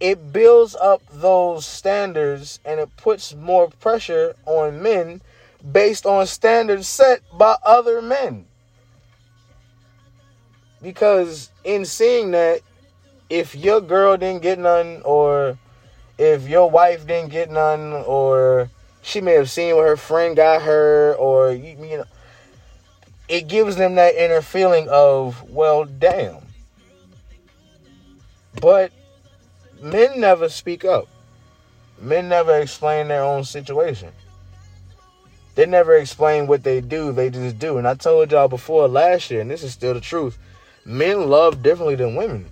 It 0.00 0.32
builds 0.32 0.74
up 0.74 1.02
those 1.12 1.66
standards 1.66 2.58
and 2.64 2.80
it 2.80 2.96
puts 2.96 3.34
more 3.34 3.68
pressure 3.68 4.34
on 4.46 4.82
men 4.82 5.20
based 5.70 6.06
on 6.06 6.26
standards 6.26 6.88
set 6.88 7.20
by 7.36 7.56
other 7.62 8.00
men. 8.00 8.46
Because 10.82 11.50
in 11.64 11.84
seeing 11.84 12.30
that, 12.30 12.60
if 13.28 13.54
your 13.54 13.80
girl 13.80 14.16
didn't 14.16 14.42
get 14.42 14.58
none, 14.58 15.02
or 15.04 15.58
if 16.18 16.48
your 16.48 16.70
wife 16.70 17.06
didn't 17.06 17.30
get 17.30 17.50
none, 17.50 17.92
or 17.92 18.70
she 19.02 19.20
may 19.20 19.34
have 19.34 19.50
seen 19.50 19.76
what 19.76 19.86
her 19.86 19.96
friend 19.96 20.34
got 20.34 20.62
her, 20.62 21.14
or 21.16 21.52
you, 21.52 21.76
you 21.78 21.96
know 21.98 22.04
it 23.30 23.46
gives 23.46 23.76
them 23.76 23.94
that 23.94 24.16
inner 24.16 24.42
feeling 24.42 24.88
of, 24.90 25.48
well, 25.48 25.84
damn. 25.84 26.38
But 28.60 28.90
Mm-hmm. 29.80 29.90
men 29.90 30.20
never 30.20 30.48
speak 30.48 30.84
up. 30.84 31.08
Men 32.00 32.28
never 32.28 32.58
explain 32.58 33.08
their 33.08 33.24
own 33.24 33.44
situation. 33.44 34.10
They 35.54 35.66
never 35.66 35.96
explain 35.96 36.46
what 36.46 36.62
they 36.62 36.80
do, 36.80 37.12
they 37.12 37.30
just 37.30 37.58
do. 37.58 37.78
And 37.78 37.86
I 37.86 37.94
told 37.94 38.30
y'all 38.30 38.48
before 38.48 38.88
last 38.88 39.30
year, 39.30 39.40
and 39.40 39.50
this 39.50 39.62
is 39.62 39.72
still 39.72 39.94
the 39.94 40.00
truth 40.00 40.38
men 40.84 41.28
love 41.28 41.62
differently 41.62 41.94
than 41.94 42.14
women. 42.14 42.46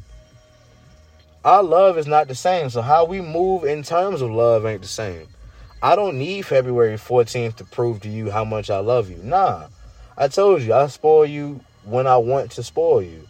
Our 1.45 1.63
love 1.63 1.97
is 1.97 2.07
not 2.07 2.29
the 2.29 2.35
same, 2.35 2.69
so 2.69 2.83
how 2.83 3.05
we 3.05 3.21
move 3.21 3.65
in 3.65 3.83
terms 3.83 4.21
of 4.21 4.31
love 4.31 4.67
ain't 4.67 4.83
the 4.83 4.89
same. 4.89 5.29
I 5.83 5.97
don't 5.97 6.19
need 6.19 6.43
February 6.43 6.97
14th 6.97 7.57
to 7.57 7.65
prove 7.65 8.01
to 8.03 8.09
you 8.09 8.31
how 8.31 8.45
much 8.45 8.69
I 8.69 8.79
love 8.81 9.09
you. 9.09 9.19
Nah. 9.23 9.69
I 10.17 10.29
told 10.29 10.63
you, 10.63 10.75
I 10.75 10.89
spoil 10.89 11.25
you 11.25 11.61
when 11.85 12.07
I 12.07 12.17
want 12.17 12.51
to 12.53 12.63
spoil 12.63 13.01
you. 13.01 13.27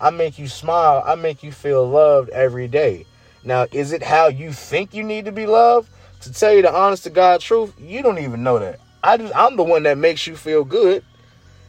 I 0.00 0.10
make 0.10 0.38
you 0.38 0.48
smile. 0.48 1.02
I 1.04 1.16
make 1.16 1.42
you 1.42 1.52
feel 1.52 1.86
loved 1.86 2.30
every 2.30 2.68
day. 2.68 3.04
Now, 3.42 3.66
is 3.72 3.92
it 3.92 4.02
how 4.02 4.28
you 4.28 4.52
think 4.52 4.94
you 4.94 5.02
need 5.02 5.24
to 5.24 5.32
be 5.32 5.46
loved? 5.46 5.88
To 6.22 6.32
tell 6.32 6.52
you 6.52 6.62
the 6.62 6.74
honest 6.74 7.04
to 7.04 7.10
God 7.10 7.40
truth, 7.40 7.72
you 7.80 8.02
don't 8.02 8.18
even 8.18 8.42
know 8.42 8.58
that. 8.58 8.80
I 9.02 9.16
just, 9.16 9.34
I'm 9.34 9.56
the 9.56 9.62
one 9.62 9.84
that 9.84 9.96
makes 9.96 10.26
you 10.26 10.36
feel 10.36 10.64
good. 10.64 11.02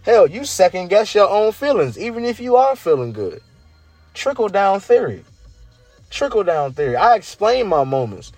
Hell, 0.04 0.28
you 0.28 0.44
second 0.44 0.90
guess 0.90 1.16
your 1.16 1.30
own 1.30 1.54
feelings, 1.54 1.98
even 1.98 2.26
if 2.26 2.40
you 2.40 2.58
are 2.58 2.76
feeling 2.76 3.14
good. 3.14 3.42
Trickle 4.14 4.50
down 4.50 4.82
theory. 4.82 5.24
Trickle 6.10 6.44
down 6.44 6.74
theory. 6.74 6.98
I 6.98 7.16
explain 7.16 7.68
my 7.68 7.86
moments. 7.86 8.34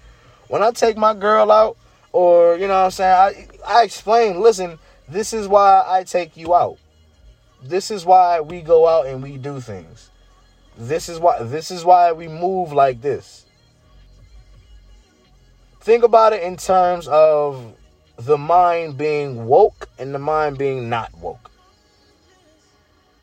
When 0.50 0.62
I 0.62 0.72
take 0.72 0.98
my 0.98 1.16
girl 1.16 1.52
out, 1.52 1.78
or, 2.12 2.56
you 2.58 2.68
know 2.68 2.75
what 2.75 2.86
I'm 2.86 2.92
saying, 2.92 3.48
I, 3.66 3.80
I 3.80 3.84
explain, 3.84 4.40
listen, 4.40 4.78
this 5.10 5.34
is 5.34 5.48
why 5.48 5.84
I 5.88 6.04
take 6.04 6.38
you 6.38 6.54
out. 6.54 6.78
This 7.63 7.90
is 7.90 8.06
why 8.06 8.42
we 8.42 8.62
go 8.62 8.88
out 8.88 9.08
and 9.08 9.24
we 9.24 9.38
do 9.38 9.60
things. 9.60 10.12
This 10.77 11.10
is 11.10 11.20
why 11.20 11.44
this 11.44 11.72
is 11.72 11.86
why 11.86 12.12
we 12.12 12.27
move 12.27 12.74
like 12.74 13.01
this. 13.01 13.46
Think 15.82 16.03
about 16.03 16.34
it 16.34 16.44
in 16.44 16.58
terms 16.58 17.08
of 17.08 17.74
the 18.18 18.38
mind 18.38 18.98
being 18.98 19.46
woke 19.46 19.89
and 20.00 20.13
the 20.13 20.20
mind 20.20 20.58
being 20.58 20.89
not 20.89 21.13
woke. 21.18 21.51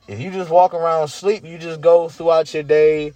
If 0.06 0.20
you 0.20 0.30
just 0.30 0.50
walk 0.50 0.74
around 0.74 1.08
sleep, 1.08 1.44
you 1.44 1.56
just 1.58 1.80
go 1.80 2.08
throughout 2.08 2.52
your 2.52 2.64
day, 2.64 3.12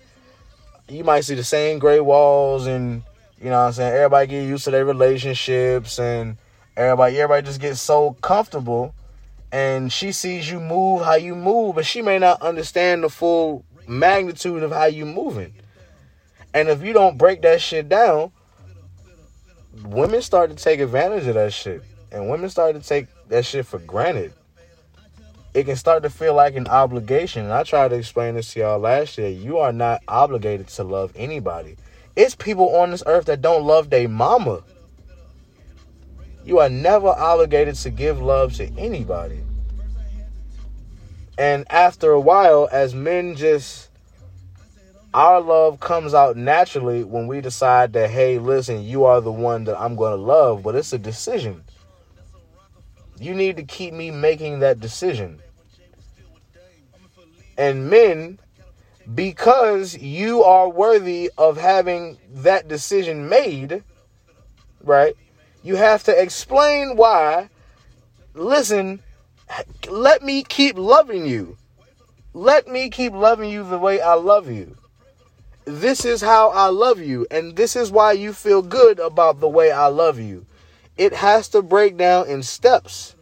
you 0.89 1.05
might 1.05 1.23
see 1.23 1.35
the 1.35 1.45
same 1.45 1.79
gray 1.79 2.01
walls 2.01 2.67
and 2.67 3.03
you 3.41 3.51
know 3.51 3.59
what 3.59 3.67
I'm 3.67 3.73
saying, 3.73 3.95
everybody 3.95 4.27
get 4.29 4.47
used 4.47 4.65
to 4.65 4.71
their 4.71 4.85
relationships 4.85 5.99
and 5.99 6.39
Everybody, 6.77 7.21
everybody 7.21 7.47
just 7.47 7.61
gets 7.61 7.81
so 7.81 8.15
comfortable, 8.15 8.97
and 9.53 9.93
she 9.93 10.11
sees 10.11 10.51
you 10.51 10.59
move 10.59 11.05
how 11.05 11.15
you 11.15 11.37
move, 11.37 11.77
but 11.77 11.87
she 11.87 12.03
may 12.03 12.19
not 12.19 12.43
understand 12.43 13.05
the 13.05 13.09
full 13.09 13.65
magnitude 13.89 14.63
of 14.63 14.73
how 14.73 14.87
you 14.87 15.07
moving. 15.07 15.55
And 16.53 16.69
if 16.69 16.83
you 16.83 16.93
don't 16.93 17.19
break 17.19 17.43
that 17.43 17.61
shit 17.61 17.89
down, 17.89 18.31
women 19.85 20.23
start 20.23 20.51
to 20.51 20.57
take 20.57 20.81
advantage 20.81 21.27
of 21.27 21.35
that 21.35 21.53
shit, 21.53 21.83
and 22.13 22.29
women 22.31 22.49
start 22.49 22.75
to 22.75 22.81
take 22.81 23.07
that 23.29 23.45
shit 23.45 23.67
for 23.67 23.79
granted. 23.81 24.33
It 25.55 25.67
can 25.67 25.77
start 25.77 26.03
to 26.03 26.11
feel 26.11 26.35
like 26.35 26.57
an 26.57 26.67
obligation. 26.67 27.45
And 27.45 27.53
I 27.53 27.63
tried 27.63 27.89
to 27.89 27.97
explain 27.97 28.35
this 28.35 28.53
to 28.55 28.61
y'all 28.61 28.79
last 28.79 29.19
year. 29.19 29.29
You 29.29 29.59
are 29.59 29.73
not 29.73 30.03
obligated 30.09 30.67
to 30.69 30.83
love 30.83 31.13
anybody. 31.15 31.77
It's 32.17 32.35
people 32.35 32.75
on 32.77 32.91
this 32.91 33.05
earth 33.07 33.27
that 33.27 33.41
don't 33.41 33.65
love 33.65 33.91
their 33.91 34.09
mama. 34.09 34.63
You 36.45 36.59
are 36.59 36.69
never 36.69 37.09
obligated 37.09 37.77
to 37.77 37.91
give 37.91 38.21
love 38.21 38.55
to 38.55 38.67
anybody. 38.77 39.41
And 41.37 41.65
after 41.71 42.13
a 42.13 42.21
while, 42.21 42.69
as 42.71 42.95
men 42.95 43.35
just, 43.35 43.91
our 45.13 45.41
love 45.41 45.81
comes 45.81 46.15
out 46.15 46.37
naturally 46.37 47.05
when 47.05 47.27
we 47.27 47.41
decide 47.41 47.93
that, 47.95 48.11
hey, 48.11 48.39
listen, 48.39 48.85
you 48.85 49.05
are 49.05 49.21
the 49.21 49.33
one 49.33 49.65
that 49.65 49.81
I'm 49.81 49.97
going 49.97 50.13
to 50.13 50.23
love, 50.23 50.63
but 50.63 50.75
it's 50.75 50.93
a 50.93 50.99
decision. 50.99 51.65
You 53.19 53.35
need 53.35 53.57
to 53.57 53.65
keep 53.65 53.95
me 53.95 54.11
making 54.11 54.61
that 54.61 54.81
decision. 54.81 55.41
And 57.57 57.89
men, 57.89 58.39
because 59.15 59.97
you 59.97 60.43
are 60.43 60.69
worthy 60.69 61.31
of 61.39 61.57
having 61.57 62.19
that 62.31 62.69
decision 62.69 63.29
made, 63.29 63.83
right? 64.83 65.17
You 65.63 65.77
have 65.77 66.05
to 66.05 66.23
explain 66.23 66.97
why. 66.97 67.49
Listen, 68.35 69.01
let 69.89 70.23
me 70.23 70.43
keep 70.43 70.77
loving 70.77 71.27
you. 71.27 71.57
Let 72.33 72.67
me 72.67 72.91
keep 72.91 73.13
loving 73.13 73.51
you 73.51 73.63
the 73.65 73.79
way 73.79 74.01
I 74.01 74.15
love 74.15 74.51
you. 74.51 74.77
This 75.65 76.05
is 76.05 76.21
how 76.21 76.51
I 76.51 76.67
love 76.69 77.01
you, 77.01 77.27
and 77.31 77.57
this 77.57 77.75
is 77.75 77.91
why 77.91 78.13
you 78.13 78.33
feel 78.33 78.61
good 78.61 78.99
about 78.99 79.41
the 79.41 79.49
way 79.49 79.71
I 79.71 79.87
love 79.87 80.19
you. 80.19 80.45
It 80.97 81.15
has 81.15 81.49
to 81.51 81.63
break 81.63 81.97
down 81.97 82.29
in 82.29 82.43
steps. 82.43 83.15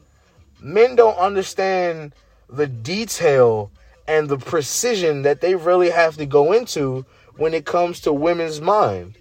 Men 0.61 0.97
don't 0.97 1.17
understand 1.17 2.12
the 2.49 2.67
detail 2.67 3.71
and 4.09 4.29
the 4.29 4.38
precision 4.38 5.23
that 5.23 5.41
they 5.41 5.55
really 5.55 5.91
have 5.91 6.17
to 6.17 6.26
go 6.26 6.52
into 6.52 7.05
when 7.37 7.55
it 7.55 7.64
comes 7.64 8.00
to 8.00 8.12
women's 8.12 8.61
mind. 8.61 9.14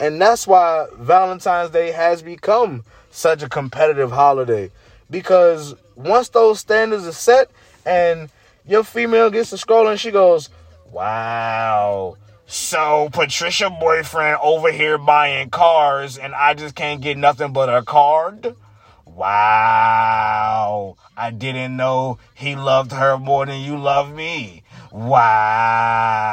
And 0.00 0.20
that's 0.20 0.46
why 0.46 0.86
Valentine's 0.96 1.70
Day 1.70 1.92
has 1.92 2.22
become 2.22 2.84
such 3.10 3.42
a 3.42 3.48
competitive 3.48 4.10
holiday. 4.10 4.70
Because 5.12 5.76
once 5.94 6.30
those 6.30 6.58
standards 6.60 7.06
are 7.06 7.12
set 7.12 7.50
and 7.84 8.30
your 8.66 8.82
female 8.82 9.28
gets 9.30 9.50
to 9.50 9.58
scroll 9.58 9.86
and 9.88 10.00
she 10.00 10.10
goes, 10.10 10.48
Wow. 10.90 12.16
So 12.46 13.10
Patricia 13.12 13.68
boyfriend 13.68 14.38
over 14.42 14.72
here 14.72 14.96
buying 14.96 15.50
cars 15.50 16.16
and 16.16 16.34
I 16.34 16.54
just 16.54 16.74
can't 16.74 17.02
get 17.02 17.18
nothing 17.18 17.52
but 17.52 17.68
a 17.68 17.82
card? 17.82 18.56
Wow. 19.04 20.96
I 21.14 21.30
didn't 21.30 21.76
know 21.76 22.18
he 22.34 22.56
loved 22.56 22.92
her 22.92 23.18
more 23.18 23.44
than 23.44 23.60
you 23.60 23.76
love 23.76 24.14
me. 24.14 24.62
Wow. 24.90 26.32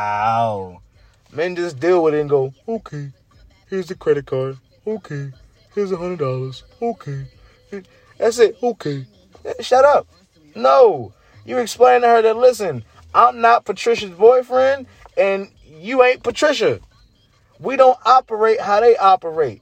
Men 1.33 1.57
just 1.57 1.81
deal 1.81 2.01
with 2.01 2.13
it 2.13 2.21
and 2.21 2.29
go, 2.29 2.53
okay. 2.67 3.11
Here's 3.69 3.87
the 3.87 3.95
credit 3.95 4.25
card. 4.25 4.57
Okay. 4.87 5.31
Here's 5.75 5.91
a 5.91 5.97
hundred 5.97 6.19
dollars. 6.19 6.63
Okay. 6.81 7.25
That's 8.19 8.37
it. 8.37 8.57
Okay. 8.61 9.07
Shut 9.61 9.85
up. 9.85 10.07
No. 10.55 11.13
You 11.45 11.57
explain 11.57 12.01
to 12.01 12.07
her 12.07 12.21
that 12.21 12.37
listen, 12.37 12.83
I'm 13.15 13.41
not 13.41 13.65
Patricia's 13.65 14.11
boyfriend, 14.11 14.85
and 15.17 15.49
you 15.65 16.03
ain't 16.03 16.21
Patricia. 16.21 16.79
We 17.59 17.75
don't 17.75 17.97
operate 18.05 18.61
how 18.61 18.81
they 18.81 18.95
operate. 18.97 19.61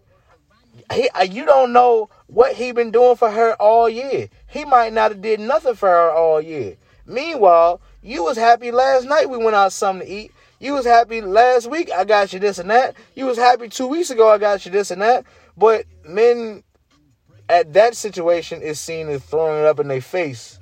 He, 0.93 1.09
uh, 1.09 1.23
you 1.23 1.45
don't 1.45 1.71
know 1.71 2.09
what 2.27 2.55
he 2.55 2.71
been 2.71 2.91
doing 2.91 3.15
for 3.15 3.31
her 3.31 3.55
all 3.55 3.87
year. 3.87 4.29
He 4.47 4.65
might 4.65 4.93
not 4.93 5.11
have 5.11 5.21
did 5.21 5.39
nothing 5.39 5.75
for 5.75 5.89
her 5.89 6.11
all 6.11 6.41
year. 6.41 6.75
Meanwhile, 7.05 7.81
you 8.01 8.23
was 8.23 8.37
happy 8.37 8.71
last 8.71 9.05
night 9.05 9.29
we 9.29 9.37
went 9.37 9.55
out 9.55 9.71
something 9.71 10.05
to 10.05 10.13
eat. 10.13 10.31
You 10.59 10.73
was 10.73 10.85
happy 10.85 11.21
last 11.21 11.69
week 11.69 11.91
I 11.95 12.03
got 12.03 12.33
you 12.33 12.39
this 12.39 12.59
and 12.59 12.69
that. 12.69 12.95
You 13.15 13.25
was 13.25 13.37
happy 13.37 13.69
two 13.69 13.87
weeks 13.87 14.09
ago 14.09 14.29
I 14.29 14.37
got 14.37 14.65
you 14.65 14.71
this 14.71 14.91
and 14.91 15.01
that. 15.01 15.25
But 15.55 15.85
men 16.07 16.63
at 17.49 17.73
that 17.73 17.95
situation 17.95 18.61
is 18.61 18.79
seen 18.79 19.07
as 19.09 19.23
throwing 19.23 19.61
it 19.61 19.65
up 19.65 19.79
in 19.79 19.87
their 19.87 20.01
face 20.01 20.59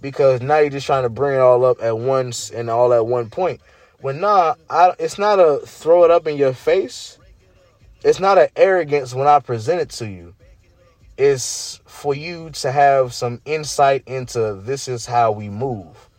because 0.00 0.40
now 0.40 0.58
you're 0.58 0.70
just 0.70 0.86
trying 0.86 1.02
to 1.02 1.08
bring 1.08 1.36
it 1.36 1.40
all 1.40 1.64
up 1.64 1.82
at 1.82 1.98
once 1.98 2.50
and 2.50 2.70
all 2.70 2.92
at 2.92 3.06
one 3.06 3.30
point. 3.30 3.60
When 4.00 4.20
nah, 4.20 4.54
I, 4.68 4.94
it's 4.98 5.18
not 5.18 5.38
a 5.38 5.60
throw 5.64 6.04
it 6.04 6.10
up 6.10 6.26
in 6.26 6.36
your 6.36 6.52
face. 6.52 7.18
It's 8.04 8.20
not 8.20 8.38
an 8.38 8.48
arrogance 8.56 9.14
when 9.14 9.26
I 9.26 9.40
present 9.40 9.80
it 9.80 9.90
to 9.90 10.06
you. 10.08 10.34
It's 11.16 11.80
for 11.86 12.14
you 12.14 12.50
to 12.50 12.70
have 12.70 13.14
some 13.14 13.40
insight 13.46 14.04
into 14.06 14.54
this 14.54 14.86
is 14.86 15.06
how 15.06 15.32
we 15.32 15.48
move, 15.48 16.10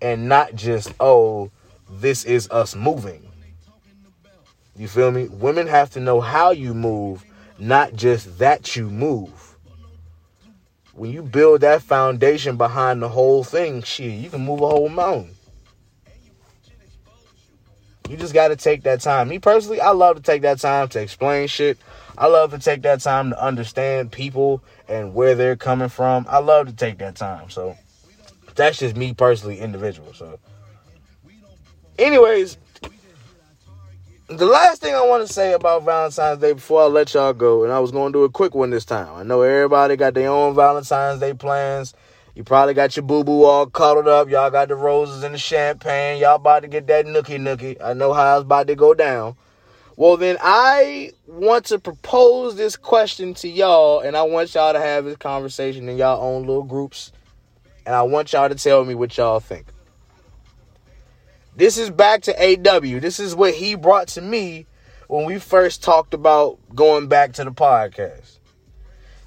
and 0.00 0.28
not 0.28 0.54
just 0.56 0.92
oh, 0.98 1.50
this 1.88 2.24
is 2.24 2.50
us 2.50 2.74
moving. 2.74 3.22
You 4.76 4.88
feel 4.88 5.12
me? 5.12 5.28
Women 5.28 5.68
have 5.68 5.90
to 5.90 6.00
know 6.00 6.20
how 6.20 6.50
you 6.50 6.74
move, 6.74 7.24
not 7.62 7.94
just 7.94 8.38
that 8.38 8.76
you 8.76 8.90
move 8.90 9.52
when 10.94 11.10
you 11.10 11.22
build 11.22 11.62
that 11.62 11.82
foundation 11.82 12.56
behind 12.56 13.00
the 13.02 13.08
whole 13.08 13.44
thing, 13.44 13.82
shit, 13.82 14.12
you 14.12 14.28
can 14.28 14.44
move 14.44 14.60
a 14.60 14.68
whole 14.68 14.88
mountain. 14.88 15.34
You 18.08 18.16
just 18.16 18.34
got 18.34 18.48
to 18.48 18.56
take 18.56 18.82
that 18.82 19.00
time. 19.00 19.28
Me 19.28 19.38
personally, 19.38 19.80
I 19.80 19.90
love 19.90 20.16
to 20.16 20.22
take 20.22 20.42
that 20.42 20.58
time 20.58 20.88
to 20.88 21.00
explain 21.00 21.48
shit. 21.48 21.78
I 22.18 22.26
love 22.26 22.50
to 22.50 22.58
take 22.58 22.82
that 22.82 23.00
time 23.00 23.30
to 23.30 23.42
understand 23.42 24.12
people 24.12 24.62
and 24.86 25.14
where 25.14 25.34
they're 25.34 25.56
coming 25.56 25.88
from. 25.88 26.26
I 26.28 26.38
love 26.38 26.66
to 26.66 26.74
take 26.74 26.98
that 26.98 27.16
time. 27.16 27.48
So 27.48 27.74
that's 28.54 28.78
just 28.78 28.96
me 28.96 29.14
personally, 29.14 29.60
individual. 29.60 30.12
So, 30.12 30.38
anyways, 31.98 32.58
the 34.28 34.46
last 34.46 34.80
thing 34.80 34.94
I 34.94 35.04
want 35.06 35.26
to 35.26 35.32
say 35.32 35.52
about 35.52 35.84
Valentine's 35.84 36.40
Day 36.40 36.52
before 36.52 36.82
I 36.82 36.86
let 36.86 37.12
y'all 37.14 37.32
go, 37.32 37.64
and 37.64 37.72
I 37.72 37.80
was 37.80 37.90
going 37.90 38.12
to 38.12 38.18
do 38.18 38.24
a 38.24 38.30
quick 38.30 38.54
one 38.54 38.70
this 38.70 38.84
time. 38.84 39.14
I 39.14 39.22
know 39.22 39.42
everybody 39.42 39.96
got 39.96 40.14
their 40.14 40.30
own 40.30 40.54
Valentine's 40.54 41.20
Day 41.20 41.34
plans. 41.34 41.94
You 42.34 42.44
probably 42.44 42.72
got 42.74 42.96
your 42.96 43.04
boo 43.04 43.24
boo 43.24 43.44
all 43.44 43.66
cuddled 43.66 44.08
up. 44.08 44.30
Y'all 44.30 44.50
got 44.50 44.68
the 44.68 44.76
roses 44.76 45.22
and 45.22 45.34
the 45.34 45.38
champagne. 45.38 46.20
Y'all 46.20 46.36
about 46.36 46.60
to 46.62 46.68
get 46.68 46.86
that 46.86 47.04
nookie 47.04 47.38
nookie. 47.38 47.82
I 47.82 47.92
know 47.92 48.12
how 48.12 48.38
it's 48.38 48.44
about 48.44 48.68
to 48.68 48.74
go 48.74 48.94
down. 48.94 49.36
Well, 49.96 50.16
then 50.16 50.38
I 50.40 51.12
want 51.26 51.66
to 51.66 51.78
propose 51.78 52.56
this 52.56 52.76
question 52.76 53.34
to 53.34 53.48
y'all, 53.48 54.00
and 54.00 54.16
I 54.16 54.22
want 54.22 54.54
y'all 54.54 54.72
to 54.72 54.80
have 54.80 55.04
this 55.04 55.16
conversation 55.16 55.88
in 55.88 55.98
y'all 55.98 56.24
own 56.24 56.46
little 56.46 56.62
groups. 56.62 57.12
And 57.84 57.94
I 57.94 58.02
want 58.02 58.32
y'all 58.32 58.48
to 58.48 58.54
tell 58.54 58.84
me 58.84 58.94
what 58.94 59.16
y'all 59.16 59.40
think. 59.40 59.66
This 61.54 61.76
is 61.76 61.90
back 61.90 62.22
to 62.22 62.32
AW. 62.34 63.00
This 63.00 63.20
is 63.20 63.34
what 63.34 63.54
he 63.54 63.74
brought 63.74 64.08
to 64.08 64.22
me 64.22 64.66
when 65.08 65.26
we 65.26 65.38
first 65.38 65.82
talked 65.82 66.14
about 66.14 66.58
going 66.74 67.08
back 67.08 67.34
to 67.34 67.44
the 67.44 67.50
podcast. 67.50 68.38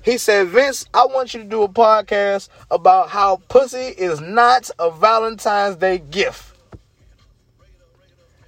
He 0.01 0.17
said, 0.17 0.47
Vince, 0.47 0.85
I 0.93 1.05
want 1.05 1.33
you 1.33 1.43
to 1.43 1.49
do 1.49 1.61
a 1.61 1.69
podcast 1.69 2.49
about 2.71 3.09
how 3.09 3.37
pussy 3.47 3.77
is 3.77 4.21
not 4.21 4.69
a 4.79 4.89
Valentine's 4.89 5.75
Day 5.75 5.99
gift. 5.99 6.55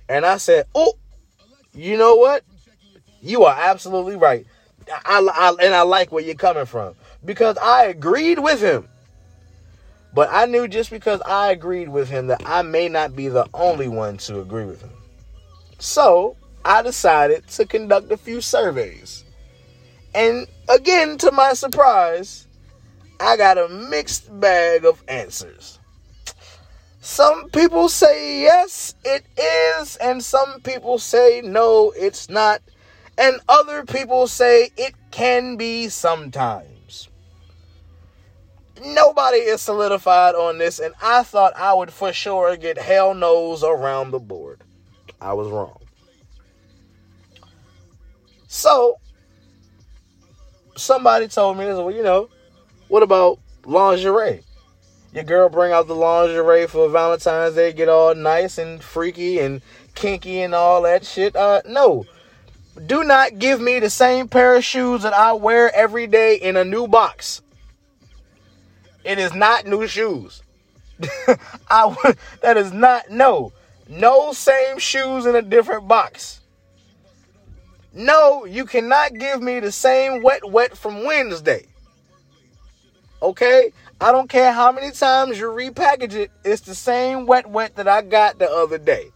And 0.09 0.25
I 0.25 0.37
said, 0.37 0.65
Oh, 0.73 0.93
you 1.73 1.97
know 1.97 2.15
what? 2.15 2.43
You 3.21 3.43
are 3.43 3.55
absolutely 3.55 4.15
right. 4.15 4.47
I, 5.05 5.27
I, 5.33 5.55
and 5.63 5.75
I 5.75 5.81
like 5.81 6.11
where 6.11 6.23
you're 6.23 6.35
coming 6.35 6.65
from 6.65 6.95
because 7.23 7.57
I 7.57 7.85
agreed 7.85 8.39
with 8.39 8.61
him. 8.61 8.87
But 10.13 10.29
I 10.31 10.45
knew 10.45 10.67
just 10.67 10.89
because 10.89 11.21
I 11.25 11.51
agreed 11.51 11.89
with 11.89 12.09
him 12.09 12.27
that 12.27 12.41
I 12.45 12.61
may 12.61 12.89
not 12.89 13.15
be 13.15 13.27
the 13.27 13.47
only 13.53 13.87
one 13.87 14.17
to 14.17 14.39
agree 14.39 14.65
with 14.65 14.81
him. 14.81 14.91
So 15.79 16.35
I 16.65 16.81
decided 16.81 17.47
to 17.49 17.65
conduct 17.65 18.11
a 18.11 18.17
few 18.17 18.41
surveys. 18.41 19.23
And 20.15 20.47
again, 20.69 21.17
to 21.19 21.31
my 21.31 21.53
surprise, 21.53 22.47
I 23.19 23.37
got 23.37 23.57
a 23.57 23.67
mixed 23.67 24.39
bag 24.39 24.85
of 24.85 25.03
answers. 25.07 25.79
Some 26.99 27.49
people 27.51 27.87
say 27.87 28.41
yes, 28.41 28.95
it 29.05 29.25
is, 29.79 29.95
and 29.97 30.23
some 30.23 30.61
people 30.61 30.97
say 30.99 31.41
no, 31.43 31.93
it's 31.95 32.29
not, 32.29 32.61
and 33.17 33.39
other 33.47 33.85
people 33.85 34.27
say 34.27 34.71
it 34.75 34.93
can 35.11 35.55
be 35.55 35.87
sometimes 35.89 36.76
nobody 38.83 39.37
is 39.37 39.61
solidified 39.61 40.35
on 40.35 40.57
this, 40.57 40.79
and 40.79 40.93
I 41.01 41.23
thought 41.23 41.55
I 41.55 41.73
would 41.73 41.91
for 41.91 42.13
sure 42.13 42.55
get 42.57 42.77
hell 42.77 43.13
no's 43.13 43.63
around 43.63 44.11
the 44.11 44.19
board. 44.19 44.61
I 45.19 45.33
was 45.33 45.49
wrong. 45.49 45.79
So, 48.47 48.97
somebody 50.75 51.27
told 51.27 51.57
me 51.57 51.65
this, 51.65 51.75
well, 51.75 51.91
you 51.91 52.03
know, 52.03 52.29
what 52.87 53.03
about 53.03 53.39
lingerie? 53.65 54.43
Your 55.13 55.23
girl 55.23 55.49
bring 55.49 55.71
out 55.71 55.87
the 55.87 55.95
lingerie 55.95 56.67
for 56.67 56.89
Valentine's 56.89 57.55
Day, 57.55 57.73
get 57.73 57.89
all 57.89 58.13
nice 58.13 58.57
and 58.57 58.81
freaky 58.81 59.39
and 59.39 59.61
kinky 59.95 60.41
and 60.41 60.53
all 60.53 60.81
that 60.83 61.05
shit. 61.05 61.35
Uh, 61.35 61.61
no. 61.65 62.05
Do 62.85 63.03
not 63.03 63.39
give 63.39 63.59
me 63.59 63.79
the 63.79 63.89
same 63.89 64.27
pair 64.27 64.55
of 64.55 64.63
shoes 64.63 65.01
that 65.01 65.13
I 65.13 65.33
wear 65.33 65.73
every 65.75 66.05
day 66.05 66.35
in 66.35 66.55
a 66.55 66.63
new 66.63 66.87
box. 66.87 67.41
It 69.07 69.19
is 69.19 69.33
not 69.33 69.65
new 69.65 69.87
shoes. 69.87 70.43
I 71.69 72.13
that 72.41 72.57
is 72.57 72.73
not 72.73 73.09
no. 73.09 73.53
No 73.87 74.33
same 74.33 74.79
shoes 74.79 75.25
in 75.25 75.33
a 75.33 75.41
different 75.41 75.87
box. 75.87 76.41
No, 77.93 78.43
you 78.43 78.65
cannot 78.65 79.13
give 79.13 79.41
me 79.41 79.61
the 79.61 79.71
same 79.71 80.21
wet 80.21 80.43
wet 80.51 80.77
from 80.77 81.05
Wednesday. 81.05 81.67
Okay? 83.21 83.71
I 84.01 84.11
don't 84.11 84.29
care 84.29 84.51
how 84.51 84.73
many 84.73 84.91
times 84.91 85.39
you 85.39 85.45
repackage 85.45 86.13
it, 86.13 86.29
it's 86.43 86.61
the 86.61 86.75
same 86.75 87.25
wet 87.25 87.49
wet 87.49 87.77
that 87.77 87.87
I 87.87 88.01
got 88.01 88.39
the 88.39 88.49
other 88.51 88.77
day. 88.77 89.11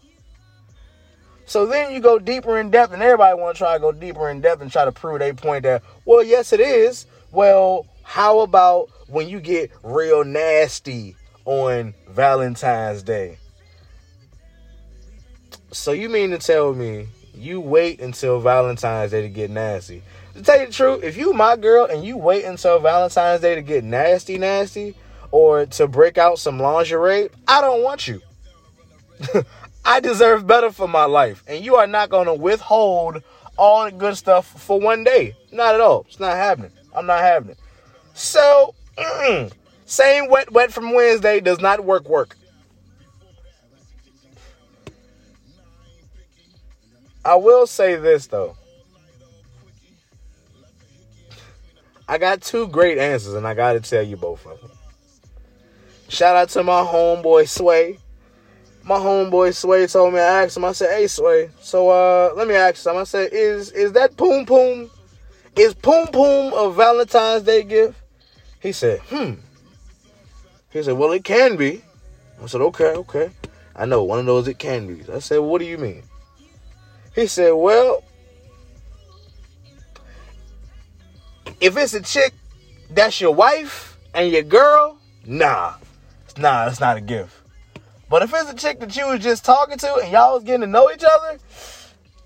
So 1.46 1.66
then 1.66 1.92
you 1.92 2.00
go 2.00 2.18
deeper 2.18 2.58
in 2.60 2.72
depth, 2.72 2.94
and 2.94 3.04
everybody 3.04 3.38
want 3.38 3.58
to 3.58 3.60
try 3.60 3.74
to 3.74 3.80
go 3.80 3.92
deeper 3.92 4.30
in 4.30 4.40
depth 4.40 4.62
and 4.62 4.72
try 4.72 4.86
to 4.86 4.92
prove 4.94 5.20
their 5.20 5.34
point 5.34 5.64
that, 5.64 5.84
well, 6.06 6.24
yes, 6.24 6.54
it 6.54 6.62
is. 6.62 7.08
Well, 7.32 7.86
how 8.04 8.40
about 8.40 8.90
when 9.12 9.28
you 9.28 9.40
get 9.40 9.72
real 9.84 10.24
nasty 10.24 11.16
on 11.46 11.94
Valentine's 12.10 13.04
Day? 13.04 13.38
So 15.72 15.92
you 15.92 16.10
mean 16.10 16.32
to 16.32 16.38
tell 16.38 16.74
me 16.74 17.08
you 17.34 17.60
wait 17.60 18.00
until 18.00 18.40
Valentine's 18.40 19.12
Day 19.12 19.22
to 19.22 19.30
get 19.30 19.50
nasty? 19.50 20.04
To 20.34 20.42
tell 20.42 20.60
you 20.60 20.68
the 20.68 20.74
truth, 20.74 21.04
if 21.04 21.18
you 21.18 21.34
my 21.34 21.56
girl 21.56 21.86
and 21.86 22.04
you 22.04 22.18
wait 22.18 22.46
until 22.46 22.80
Valentine's 22.80 23.42
Day 23.42 23.56
to 23.56 23.62
get 23.62 23.84
nasty, 23.84 24.38
nasty, 24.38 24.96
or 25.32 25.66
to 25.66 25.88
break 25.88 26.18
out 26.18 26.40
some 26.40 26.60
lingerie, 26.60 27.30
I 27.48 27.62
don't 27.62 27.84
want 27.84 28.08
you. 28.08 28.22
I 29.86 30.00
deserve 30.00 30.46
better 30.46 30.72
for 30.72 30.88
my 30.88 31.06
life, 31.06 31.44
and 31.48 31.64
you 31.64 31.76
are 31.76 31.88
not 31.88 32.10
going 32.10 32.28
to 32.28 32.34
withhold 32.34 33.24
all 33.58 33.86
the 33.86 33.92
good 33.92 34.16
stuff 34.16 34.46
for 34.46 34.80
one 34.80 35.04
day. 35.04 35.36
Not 35.52 35.76
at 35.76 35.82
all. 35.82 36.06
It's 36.08 36.20
not 36.20 36.36
happening. 36.36 36.72
I'm 36.96 37.06
not 37.06 37.20
having 37.20 37.52
it. 37.52 37.58
So, 38.14 38.76
mm, 39.02 39.52
same 39.86 40.30
wet 40.30 40.52
wet 40.52 40.72
from 40.72 40.94
Wednesday 40.94 41.40
does 41.40 41.60
not 41.60 41.84
work 41.84 42.08
work. 42.08 42.38
I 47.24 47.36
will 47.36 47.68
say 47.68 47.96
this 47.98 48.28
though. 48.28 48.58
I 52.08 52.18
got 52.18 52.42
two 52.42 52.68
great 52.68 52.98
answers 52.98 53.36
and 53.36 53.48
I 53.48 53.54
got 53.54 53.74
to 53.74 53.80
tell 53.80 54.04
you 54.04 54.18
both 54.18 54.46
of 54.46 54.60
them. 54.60 54.72
Shout 56.10 56.36
out 56.36 56.50
to 56.50 56.64
my 56.64 56.82
homeboy 56.82 57.48
Sway. 57.48 57.98
My 58.84 58.98
homeboy 58.98 59.56
Sway 59.56 59.88
told 59.88 60.14
me 60.14 60.20
I 60.20 60.44
asked 60.44 60.58
him. 60.58 60.66
I 60.66 60.74
said, 60.74 60.90
"Hey 60.98 61.08
Sway, 61.08 61.50
so 61.62 61.90
uh, 61.90 62.34
let 62.36 62.48
me 62.48 62.56
ask 62.56 62.86
him." 62.86 62.98
I 62.98 63.04
said, 63.04 63.30
"Is 63.32 63.72
is 63.72 63.94
that 63.94 64.18
poom 64.18 64.46
poom? 64.46 64.90
Is 65.56 65.74
poom 65.74 66.08
poom 66.08 66.52
a 66.54 66.72
Valentine's 66.72 67.44
Day 67.44 67.64
gift?" 67.64 68.01
He 68.62 68.72
said, 68.72 69.00
hmm. 69.02 69.34
He 70.72 70.84
said, 70.84 70.94
well, 70.94 71.12
it 71.12 71.24
can 71.24 71.58
be. 71.58 71.84
I 72.42 72.46
said, 72.46 72.62
okay, 72.62 72.94
okay. 72.94 73.32
I 73.76 73.86
know, 73.86 74.04
one 74.04 74.20
of 74.20 74.26
those 74.26 74.48
it 74.48 74.60
can 74.60 74.88
be. 74.88 75.12
I 75.12 75.20
said, 75.20 75.40
well, 75.40 75.50
what 75.50 75.60
do 75.60 75.66
you 75.66 75.78
mean? 75.78 76.04
He 77.16 77.28
said, 77.28 77.52
well, 77.52 78.04
If 81.62 81.78
it's 81.78 81.94
a 81.94 82.02
chick 82.02 82.34
that's 82.90 83.22
your 83.22 83.36
wife 83.36 83.96
and 84.16 84.32
your 84.32 84.42
girl, 84.42 84.98
nah, 85.28 85.76
nah, 86.36 86.68
it's 86.68 86.80
not 86.80 86.98
a 86.98 87.02
gift. 87.02 87.38
But 88.10 88.24
if 88.24 88.34
it's 88.34 88.52
a 88.52 88.56
chick 88.56 88.80
that 88.80 88.96
you 88.98 89.06
was 89.08 89.20
just 89.20 89.46
talking 89.46 89.78
to 89.78 89.96
and 89.98 90.12
y'all 90.12 90.34
was 90.34 90.44
getting 90.44 90.62
to 90.62 90.68
know 90.68 90.90
each 90.92 91.04
other, 91.04 91.38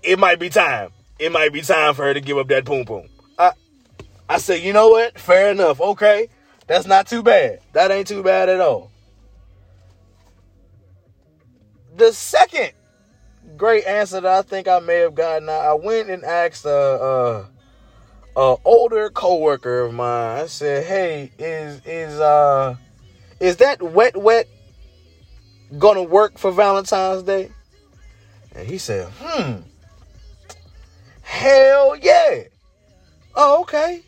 it 0.02 0.18
might 0.18 0.40
be 0.40 0.48
time. 0.48 0.88
It 1.18 1.32
might 1.32 1.52
be 1.52 1.60
time 1.60 1.92
for 1.92 2.04
her 2.04 2.14
to 2.14 2.20
give 2.22 2.38
up 2.38 2.48
that 2.48 2.64
poom 2.64 2.86
poom. 2.86 3.08
I, 4.28 4.38
said, 4.38 4.62
you 4.62 4.72
know 4.72 4.88
what? 4.88 5.18
Fair 5.18 5.50
enough. 5.50 5.80
Okay, 5.80 6.28
that's 6.66 6.86
not 6.86 7.06
too 7.06 7.22
bad. 7.22 7.60
That 7.72 7.90
ain't 7.90 8.08
too 8.08 8.22
bad 8.22 8.48
at 8.48 8.60
all. 8.60 8.90
The 11.96 12.12
second 12.12 12.72
great 13.56 13.86
answer 13.86 14.20
that 14.20 14.30
I 14.30 14.42
think 14.42 14.68
I 14.68 14.80
may 14.80 14.96
have 14.96 15.14
gotten, 15.14 15.48
I 15.48 15.72
went 15.74 16.10
and 16.10 16.24
asked 16.24 16.64
a, 16.64 16.70
a, 16.70 17.48
a 18.36 18.56
older 18.64 19.10
coworker 19.10 19.80
of 19.80 19.94
mine. 19.94 20.40
I 20.42 20.46
said, 20.46 20.84
"Hey, 20.84 21.32
is 21.38 21.80
is 21.86 22.20
uh 22.20 22.76
is 23.40 23.56
that 23.58 23.82
wet 23.82 24.16
wet 24.16 24.48
gonna 25.78 26.02
work 26.02 26.38
for 26.38 26.50
Valentine's 26.52 27.22
Day?" 27.22 27.50
And 28.54 28.66
he 28.66 28.78
said, 28.78 29.08
"Hmm, 29.18 29.60
hell 31.22 31.96
yeah." 31.96 32.44
Oh, 33.34 33.62
okay. 33.62 34.02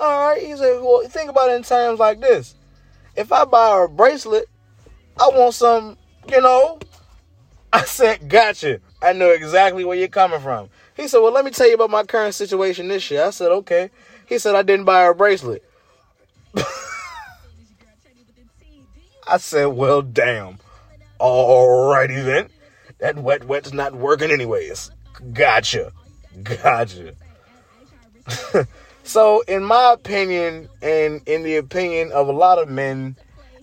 All 0.00 0.28
right. 0.28 0.42
He 0.42 0.56
said, 0.56 0.80
"Well, 0.80 1.06
think 1.08 1.30
about 1.30 1.50
it 1.50 1.56
in 1.56 1.62
terms 1.62 2.00
like 2.00 2.20
this: 2.20 2.54
if 3.16 3.32
I 3.32 3.44
buy 3.44 3.76
her 3.76 3.84
a 3.84 3.88
bracelet, 3.88 4.48
I 5.20 5.28
want 5.28 5.54
some, 5.54 5.96
you 6.28 6.40
know." 6.40 6.80
I 7.72 7.84
said, 7.84 8.28
"Gotcha." 8.28 8.80
I 9.02 9.12
know 9.12 9.30
exactly 9.30 9.84
where 9.84 9.96
you're 9.96 10.08
coming 10.08 10.40
from. 10.40 10.68
He 10.96 11.08
said, 11.08 11.20
Well, 11.20 11.32
let 11.32 11.44
me 11.44 11.50
tell 11.50 11.68
you 11.68 11.74
about 11.74 11.90
my 11.90 12.04
current 12.04 12.34
situation 12.34 12.88
this 12.88 13.10
year. 13.10 13.24
I 13.24 13.30
said, 13.30 13.50
Okay. 13.50 13.90
He 14.26 14.38
said, 14.38 14.54
I 14.54 14.62
didn't 14.62 14.84
buy 14.84 15.04
her 15.04 15.10
a 15.10 15.14
bracelet. 15.14 15.64
I 19.26 19.38
said, 19.38 19.66
Well, 19.66 20.02
damn. 20.02 20.58
Alrighty 21.18 22.24
then. 22.24 22.48
That 22.98 23.16
wet 23.16 23.44
wet's 23.44 23.72
not 23.72 23.94
working 23.94 24.30
anyways. 24.30 24.90
Gotcha. 25.32 25.92
Gotcha. 26.42 27.14
so, 29.10 29.42
in 29.48 29.64
my 29.64 29.92
opinion, 29.92 30.68
and 30.80 31.20
in 31.26 31.42
the 31.42 31.56
opinion 31.56 32.12
of 32.12 32.28
a 32.28 32.32
lot 32.32 32.58
of 32.58 32.68
men, 32.68 33.16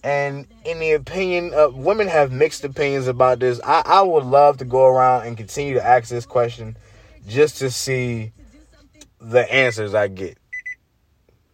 and 0.04 0.46
in 0.66 0.80
the 0.80 0.92
opinion 0.92 1.54
of 1.54 1.78
women 1.78 2.10
have 2.10 2.34
mixed 2.34 2.66
opinions 2.66 3.08
about 3.08 3.40
this. 3.40 3.62
I, 3.64 3.82
I 3.86 4.02
would 4.02 4.26
love 4.26 4.58
to 4.58 4.66
go 4.66 4.86
around 4.86 5.26
and 5.26 5.38
continue 5.38 5.76
to 5.76 5.86
ask 5.86 6.10
this 6.10 6.26
question 6.26 6.76
just 7.30 7.60
to 7.60 7.72
see 7.72 8.34
the 9.22 9.50
answers 9.50 9.94
I 9.94 10.10
get. 10.10 10.38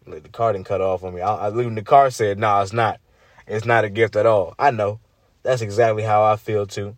The 0.08 0.20
car 0.22 0.52
didn't 0.52 0.66
cut 0.66 0.80
off 0.80 1.04
on 1.04 1.14
me. 1.14 1.20
I, 1.20 1.46
I 1.46 1.50
the 1.50 1.82
car 1.82 2.10
said, 2.10 2.36
"No, 2.36 2.48
nah, 2.48 2.62
it's 2.62 2.72
not. 2.72 3.00
It's 3.46 3.64
not 3.64 3.84
a 3.84 3.90
gift 3.90 4.16
at 4.16 4.26
all." 4.26 4.56
I 4.58 4.72
know. 4.72 4.98
That's 5.44 5.62
exactly 5.62 6.02
how 6.02 6.24
I 6.24 6.34
feel 6.34 6.66
too. 6.66 6.96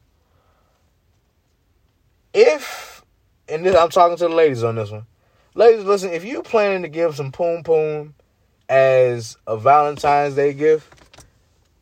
If, 2.32 3.04
and 3.50 3.66
this, 3.66 3.76
I'm 3.76 3.90
talking 3.90 4.16
to 4.16 4.28
the 4.28 4.35
ladies 4.35 4.64
on 4.64 4.76
this 4.76 4.90
one. 4.90 5.04
Ladies, 5.57 5.87
listen. 5.87 6.11
If 6.11 6.23
you 6.23 6.42
planning 6.42 6.83
to 6.83 6.88
give 6.88 7.16
some 7.16 7.33
poom 7.33 7.62
poom 7.62 8.12
as 8.69 9.38
a 9.47 9.57
Valentine's 9.57 10.35
Day 10.35 10.53
gift, 10.53 10.87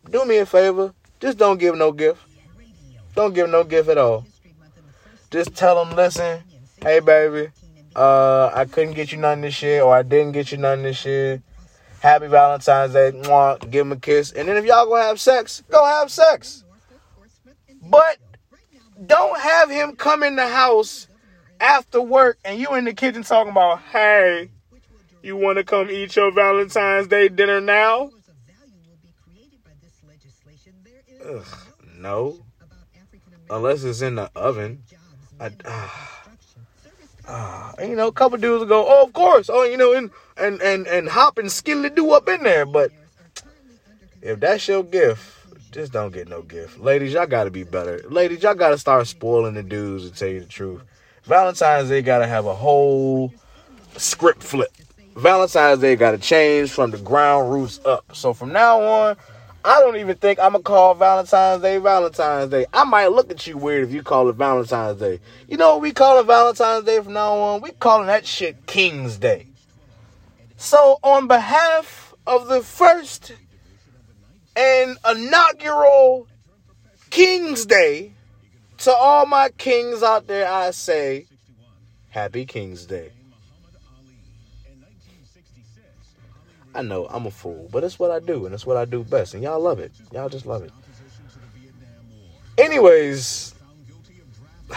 do 0.08 0.24
me 0.24 0.36
a 0.36 0.46
favor. 0.46 0.94
Just 1.18 1.38
don't 1.38 1.58
give 1.58 1.74
no 1.74 1.90
gift. 1.90 2.22
Don't 3.16 3.34
give 3.34 3.50
no 3.50 3.64
gift 3.64 3.88
at 3.88 3.98
all. 3.98 4.26
Just 5.32 5.56
tell 5.56 5.84
them, 5.84 5.96
listen, 5.96 6.40
hey 6.82 7.00
baby, 7.00 7.50
uh, 7.96 8.52
I 8.54 8.64
couldn't 8.66 8.94
get 8.94 9.10
you 9.10 9.18
none 9.18 9.40
this 9.40 9.60
year, 9.60 9.82
or 9.82 9.96
I 9.96 10.04
didn't 10.04 10.32
get 10.32 10.52
you 10.52 10.58
none 10.58 10.84
this 10.84 11.04
year. 11.04 11.42
Happy 11.98 12.28
Valentine's 12.28 12.92
Day. 12.92 13.10
Mwah, 13.10 13.58
give 13.72 13.86
him 13.86 13.92
a 13.92 13.96
kiss. 13.96 14.30
And 14.30 14.46
then 14.46 14.56
if 14.56 14.64
y'all 14.64 14.86
gonna 14.86 15.02
have 15.02 15.18
sex, 15.18 15.64
go 15.68 15.84
have 15.84 16.12
sex. 16.12 16.62
But 17.82 18.18
don't 19.04 19.40
have 19.40 19.68
him 19.68 19.96
come 19.96 20.22
in 20.22 20.36
the 20.36 20.46
house 20.46 21.08
after 21.60 22.00
work 22.00 22.38
and 22.44 22.58
you 22.58 22.74
in 22.74 22.84
the 22.84 22.94
kitchen 22.94 23.22
talking 23.22 23.50
about, 23.50 23.80
hey, 23.92 24.50
you 25.22 25.36
want 25.36 25.58
to 25.58 25.64
come 25.64 25.90
eat 25.90 26.14
your 26.16 26.30
Valentine's 26.32 27.06
Day 27.06 27.28
dinner 27.28 27.60
now? 27.60 28.10
Ugh, 31.24 31.46
no. 31.96 32.36
Unless 33.48 33.84
it's 33.84 34.02
in 34.02 34.16
the 34.16 34.30
oven. 34.36 34.82
I, 35.40 35.50
uh, 35.64 35.88
uh, 37.26 37.72
you 37.80 37.96
know, 37.96 38.08
a 38.08 38.12
couple 38.12 38.38
dudes 38.38 38.60
will 38.60 38.66
go, 38.66 38.84
oh, 38.86 39.06
of 39.06 39.12
course. 39.12 39.48
Oh, 39.50 39.64
you 39.64 39.76
know, 39.76 39.94
and 39.94 40.10
and 40.36 40.60
and 40.60 40.86
and 40.86 41.08
hop 41.08 41.38
and 41.38 41.50
skilly 41.50 41.90
do 41.90 42.12
up 42.12 42.28
in 42.28 42.42
there. 42.42 42.66
But 42.66 42.90
if 44.20 44.40
that's 44.40 44.68
your 44.68 44.82
gift, 44.82 45.22
just 45.72 45.92
don't 45.92 46.12
get 46.12 46.28
no 46.28 46.42
gift. 46.42 46.78
Ladies, 46.78 47.14
y'all 47.14 47.26
gotta 47.26 47.50
be 47.50 47.64
better. 47.64 48.02
Ladies, 48.08 48.42
y'all 48.42 48.54
gotta 48.54 48.78
start 48.78 49.06
spoiling 49.06 49.54
the 49.54 49.62
dudes 49.62 50.08
to 50.08 50.16
tell 50.16 50.28
you 50.28 50.40
the 50.40 50.46
truth. 50.46 50.82
Valentine's 51.26 51.88
Day 51.88 52.02
gotta 52.02 52.26
have 52.26 52.46
a 52.46 52.54
whole 52.54 53.32
script 53.96 54.42
flip. 54.42 54.70
Valentine's 55.16 55.80
Day 55.80 55.96
gotta 55.96 56.18
change 56.18 56.70
from 56.70 56.90
the 56.90 56.98
ground 56.98 57.50
roots 57.52 57.80
up. 57.84 58.04
So 58.14 58.34
from 58.34 58.52
now 58.52 58.82
on, 58.82 59.16
I 59.64 59.80
don't 59.80 59.96
even 59.96 60.16
think 60.16 60.38
I'm 60.38 60.52
gonna 60.52 60.62
call 60.62 60.94
Valentine's 60.94 61.62
Day 61.62 61.78
Valentine's 61.78 62.50
Day. 62.50 62.66
I 62.74 62.84
might 62.84 63.06
look 63.06 63.30
at 63.30 63.46
you 63.46 63.56
weird 63.56 63.84
if 63.84 63.94
you 63.94 64.02
call 64.02 64.28
it 64.28 64.36
Valentine's 64.36 65.00
Day. 65.00 65.20
You 65.48 65.56
know 65.56 65.72
what 65.72 65.80
we 65.80 65.92
call 65.92 66.20
it 66.20 66.26
Valentine's 66.26 66.84
Day 66.84 67.00
from 67.00 67.14
now 67.14 67.32
on? 67.32 67.62
We 67.62 67.70
calling 67.70 68.08
that 68.08 68.26
shit 68.26 68.66
King's 68.66 69.16
Day. 69.16 69.46
So 70.58 70.98
on 71.02 71.26
behalf 71.26 72.12
of 72.26 72.48
the 72.48 72.62
first 72.62 73.32
and 74.56 74.98
inaugural 75.08 76.26
King's 77.10 77.64
Day, 77.64 78.13
to 78.84 78.94
all 78.94 79.24
my 79.24 79.48
kings 79.56 80.02
out 80.02 80.26
there, 80.26 80.46
I 80.46 80.70
say, 80.70 81.26
Happy 82.10 82.44
King's 82.44 82.84
Day. 82.84 83.12
I 86.74 86.82
know 86.82 87.06
I'm 87.06 87.24
a 87.24 87.30
fool, 87.30 87.68
but 87.72 87.82
it's 87.82 87.98
what 87.98 88.10
I 88.10 88.18
do, 88.18 88.44
and 88.44 88.54
it's 88.54 88.66
what 88.66 88.76
I 88.76 88.84
do 88.84 89.02
best, 89.02 89.32
and 89.32 89.42
y'all 89.42 89.60
love 89.60 89.78
it. 89.78 89.90
Y'all 90.12 90.28
just 90.28 90.44
love 90.44 90.62
it. 90.62 90.72
Anyways, 92.58 93.54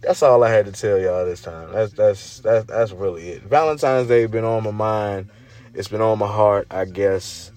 that's 0.00 0.22
all 0.22 0.42
I 0.44 0.50
had 0.50 0.64
to 0.64 0.72
tell 0.72 0.98
y'all 0.98 1.26
this 1.26 1.42
time. 1.42 1.72
That's 1.72 1.92
that's 1.92 2.40
that's 2.40 2.64
that's 2.66 2.92
really 2.92 3.28
it. 3.28 3.42
Valentine's 3.42 4.08
Day 4.08 4.24
been 4.26 4.44
on 4.44 4.62
my 4.62 4.70
mind. 4.70 5.28
It's 5.74 5.88
been 5.88 6.00
on 6.00 6.18
my 6.18 6.28
heart. 6.28 6.68
I 6.70 6.86
guess. 6.86 7.50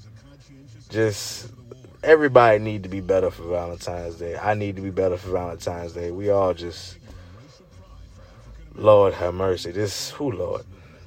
Just 0.89 1.51
everybody 2.03 2.59
need 2.59 2.83
to 2.83 2.89
be 2.89 3.01
better 3.01 3.29
for 3.31 3.43
Valentine's 3.43 4.15
Day. 4.15 4.37
I 4.37 4.53
need 4.53 4.75
to 4.75 4.81
be 4.81 4.91
better 4.91 5.17
for 5.17 5.31
Valentine's 5.31 5.93
Day. 5.93 6.11
We 6.11 6.29
all 6.29 6.53
just, 6.53 6.97
Lord 8.75 9.13
have 9.13 9.33
mercy. 9.33 9.71
This, 9.71 10.11
who 10.11 10.31
Lord 10.31 10.65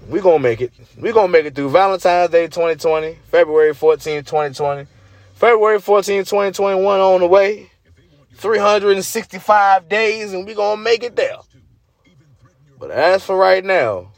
we 0.08 0.20
gonna 0.20 0.38
make 0.38 0.60
it. 0.60 0.72
We 0.98 1.12
gonna 1.12 1.28
make 1.28 1.46
it 1.46 1.54
through 1.54 1.70
Valentine's 1.70 2.30
Day 2.30 2.46
2020, 2.46 3.16
February 3.24 3.74
14, 3.74 4.24
2020, 4.24 4.86
February 5.34 5.80
14, 5.80 6.24
2021 6.24 7.00
on 7.00 7.20
the 7.20 7.26
way. 7.26 7.70
365 8.34 9.88
days, 9.88 10.32
and 10.32 10.46
we 10.46 10.54
gonna 10.54 10.80
make 10.80 11.02
it 11.02 11.14
there. 11.14 11.36
But 12.78 12.90
as 12.90 13.22
for 13.22 13.36
right 13.36 13.62
now, 13.62 14.12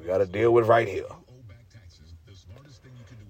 we 0.00 0.06
gotta 0.06 0.24
deal 0.24 0.52
with 0.52 0.66
right 0.66 0.88
here. 0.88 1.04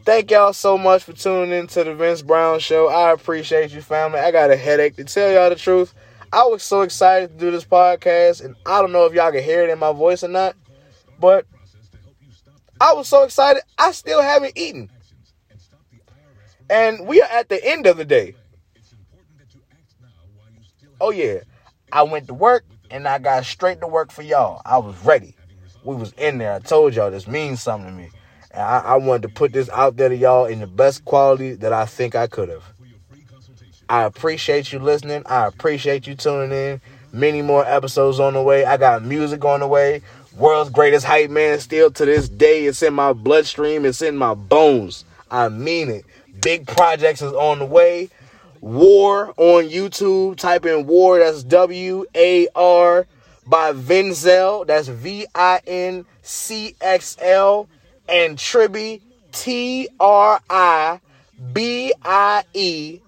Thank 0.08 0.30
y'all 0.30 0.54
so 0.54 0.78
much 0.78 1.04
for 1.04 1.12
tuning 1.12 1.52
in 1.52 1.66
to 1.66 1.84
the 1.84 1.94
Vince 1.94 2.22
Brown 2.22 2.60
Show. 2.60 2.88
I 2.88 3.12
appreciate 3.12 3.72
you, 3.72 3.82
family. 3.82 4.18
I 4.18 4.30
got 4.30 4.50
a 4.50 4.56
headache 4.56 4.96
to 4.96 5.04
tell 5.04 5.30
y'all 5.30 5.50
the 5.50 5.54
truth. 5.54 5.92
I 6.32 6.44
was 6.44 6.62
so 6.62 6.80
excited 6.80 7.28
to 7.28 7.36
do 7.36 7.50
this 7.50 7.66
podcast, 7.66 8.42
and 8.42 8.56
I 8.64 8.80
don't 8.80 8.90
know 8.90 9.04
if 9.04 9.12
y'all 9.12 9.30
can 9.30 9.44
hear 9.44 9.62
it 9.62 9.68
in 9.68 9.78
my 9.78 9.92
voice 9.92 10.24
or 10.24 10.28
not, 10.28 10.56
but 11.20 11.44
I 12.80 12.94
was 12.94 13.06
so 13.06 13.22
excited, 13.22 13.62
I 13.76 13.92
still 13.92 14.22
haven't 14.22 14.56
eaten. 14.56 14.90
And 16.70 17.06
we 17.06 17.20
are 17.20 17.28
at 17.28 17.50
the 17.50 17.62
end 17.62 17.86
of 17.86 17.98
the 17.98 18.06
day. 18.06 18.34
Oh 21.02 21.10
yeah, 21.10 21.40
I 21.92 22.04
went 22.04 22.28
to 22.28 22.34
work 22.34 22.64
and 22.90 23.06
I 23.06 23.18
got 23.18 23.44
straight 23.44 23.82
to 23.82 23.86
work 23.86 24.10
for 24.10 24.22
y'all. 24.22 24.62
I 24.64 24.78
was 24.78 24.96
ready. 25.04 25.36
We 25.84 25.96
was 25.96 26.14
in 26.14 26.38
there. 26.38 26.54
I 26.54 26.60
told 26.60 26.94
y'all 26.94 27.10
this 27.10 27.28
means 27.28 27.60
something 27.60 27.90
to 27.90 27.94
me. 27.94 28.08
I, 28.58 28.80
I 28.80 28.96
wanted 28.96 29.22
to 29.22 29.28
put 29.28 29.52
this 29.52 29.68
out 29.70 29.96
there 29.96 30.08
to 30.08 30.16
y'all 30.16 30.46
in 30.46 30.60
the 30.60 30.66
best 30.66 31.04
quality 31.04 31.54
that 31.54 31.72
I 31.72 31.86
think 31.86 32.14
I 32.14 32.26
could 32.26 32.48
have. 32.48 32.64
I 33.88 34.04
appreciate 34.04 34.72
you 34.72 34.78
listening. 34.78 35.22
I 35.26 35.46
appreciate 35.46 36.06
you 36.06 36.14
tuning 36.14 36.52
in. 36.52 36.80
Many 37.12 37.40
more 37.40 37.64
episodes 37.66 38.20
on 38.20 38.34
the 38.34 38.42
way. 38.42 38.66
I 38.66 38.76
got 38.76 39.02
music 39.02 39.44
on 39.44 39.60
the 39.60 39.66
way 39.66 40.02
world's 40.38 40.70
greatest 40.70 41.04
hype 41.04 41.30
man 41.30 41.58
still 41.58 41.90
to 41.90 42.04
this 42.04 42.28
day. 42.28 42.66
It's 42.66 42.82
in 42.82 42.94
my 42.94 43.12
bloodstream, 43.12 43.84
it's 43.84 44.02
in 44.02 44.16
my 44.16 44.34
bones. 44.34 45.04
I 45.30 45.48
mean 45.48 45.90
it. 45.90 46.04
Big 46.40 46.66
projects 46.66 47.20
is 47.20 47.32
on 47.32 47.58
the 47.58 47.66
way. 47.66 48.08
War 48.60 49.34
on 49.36 49.64
YouTube. 49.68 50.36
Type 50.36 50.64
in 50.64 50.86
War. 50.86 51.18
That's 51.18 51.42
W 51.42 52.06
A 52.14 52.48
R 52.54 53.06
by 53.46 53.72
Vinzel. 53.72 54.66
That's 54.66 54.88
V 54.88 55.26
I 55.34 55.60
N 55.66 56.06
CXL 56.22 57.66
and 58.08 58.38
Tribby 58.38 59.02
T 59.32 59.88
R 60.00 60.40
I 60.48 61.00
B 61.52 61.92
I 62.04 62.44
E. 62.54 63.00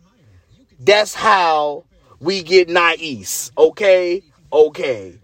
That's 0.79 1.15
how 1.15 1.85
we 2.21 2.43
get 2.43 2.69
nice. 2.69 3.51
Okay? 3.57 4.23
Okay. 4.53 5.19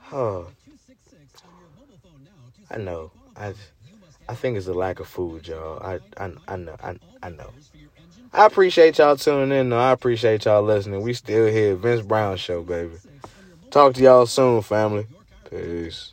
Huh. 0.00 0.42
I 2.70 2.78
know. 2.78 3.10
I 3.36 3.54
I 4.28 4.34
think 4.34 4.56
it's 4.56 4.66
a 4.66 4.74
lack 4.74 4.98
of 5.00 5.06
food, 5.06 5.46
y'all. 5.46 5.80
I 5.82 6.00
I 6.22 6.32
I 6.48 6.56
know. 6.56 6.76
I 6.82 6.96
I 7.22 7.30
know. 7.30 7.50
I 8.32 8.46
appreciate 8.46 8.98
y'all 8.98 9.16
tuning 9.16 9.56
in. 9.56 9.70
Though. 9.70 9.78
I 9.78 9.92
appreciate 9.92 10.44
y'all 10.44 10.62
listening. 10.62 11.02
We 11.02 11.12
still 11.14 11.46
here, 11.46 11.74
Vince 11.76 12.02
Brown 12.02 12.36
Show, 12.36 12.62
baby. 12.62 12.96
Talk 13.70 13.94
to 13.94 14.02
y'all 14.02 14.26
soon, 14.26 14.62
family. 14.62 15.06
Peace. 15.48 16.12